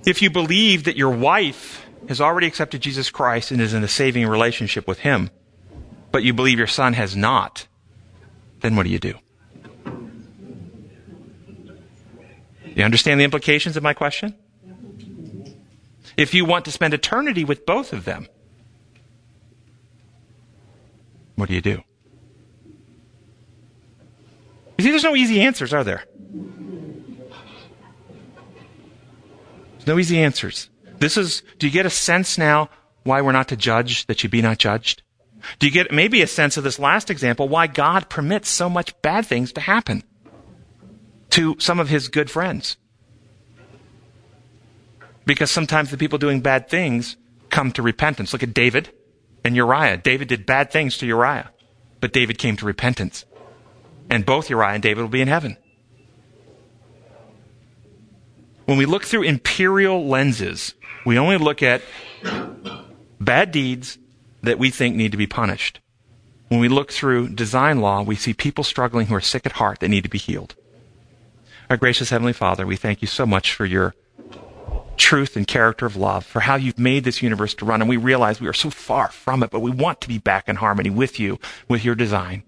[0.06, 3.88] If you believe that your wife has already accepted Jesus Christ and is in a
[3.88, 5.30] saving relationship with Him,
[6.12, 7.66] but you believe your son has not,
[8.60, 9.14] then what do you do?
[12.64, 14.34] You understand the implications of my question?
[16.16, 18.26] if you want to spend eternity with both of them,
[21.34, 21.82] what do you do?
[24.78, 26.04] You see, there's no easy answers, are there?
[29.72, 30.68] There's no easy answers.
[30.98, 32.68] This is, do you get a sense now
[33.04, 35.02] why we're not to judge, that you be not judged?
[35.58, 39.00] Do you get maybe a sense of this last example, why God permits so much
[39.02, 40.02] bad things to happen
[41.30, 42.76] to some of his good friends?
[45.24, 47.16] Because sometimes the people doing bad things
[47.50, 48.32] come to repentance.
[48.32, 48.90] Look at David
[49.44, 49.96] and Uriah.
[49.96, 51.50] David did bad things to Uriah,
[52.00, 53.24] but David came to repentance.
[54.08, 55.56] And both Uriah and David will be in heaven.
[58.66, 61.82] When we look through imperial lenses, we only look at
[63.20, 63.98] bad deeds
[64.42, 65.80] that we think need to be punished.
[66.48, 69.80] When we look through design law, we see people struggling who are sick at heart
[69.80, 70.54] that need to be healed.
[71.68, 73.94] Our gracious Heavenly Father, we thank you so much for your
[74.96, 77.82] truth and character of love, for how you've made this universe to run.
[77.82, 80.48] And we realize we are so far from it, but we want to be back
[80.48, 81.38] in harmony with you,
[81.68, 82.44] with your design.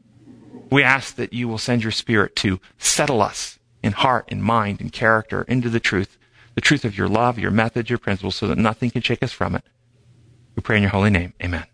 [0.70, 4.80] We ask that you will send your spirit to settle us in heart and mind
[4.80, 6.18] and character into the truth,
[6.54, 9.32] the truth of your love, your methods, your principles, so that nothing can shake us
[9.32, 9.64] from it.
[10.56, 11.32] We pray in your holy name.
[11.42, 11.64] Amen.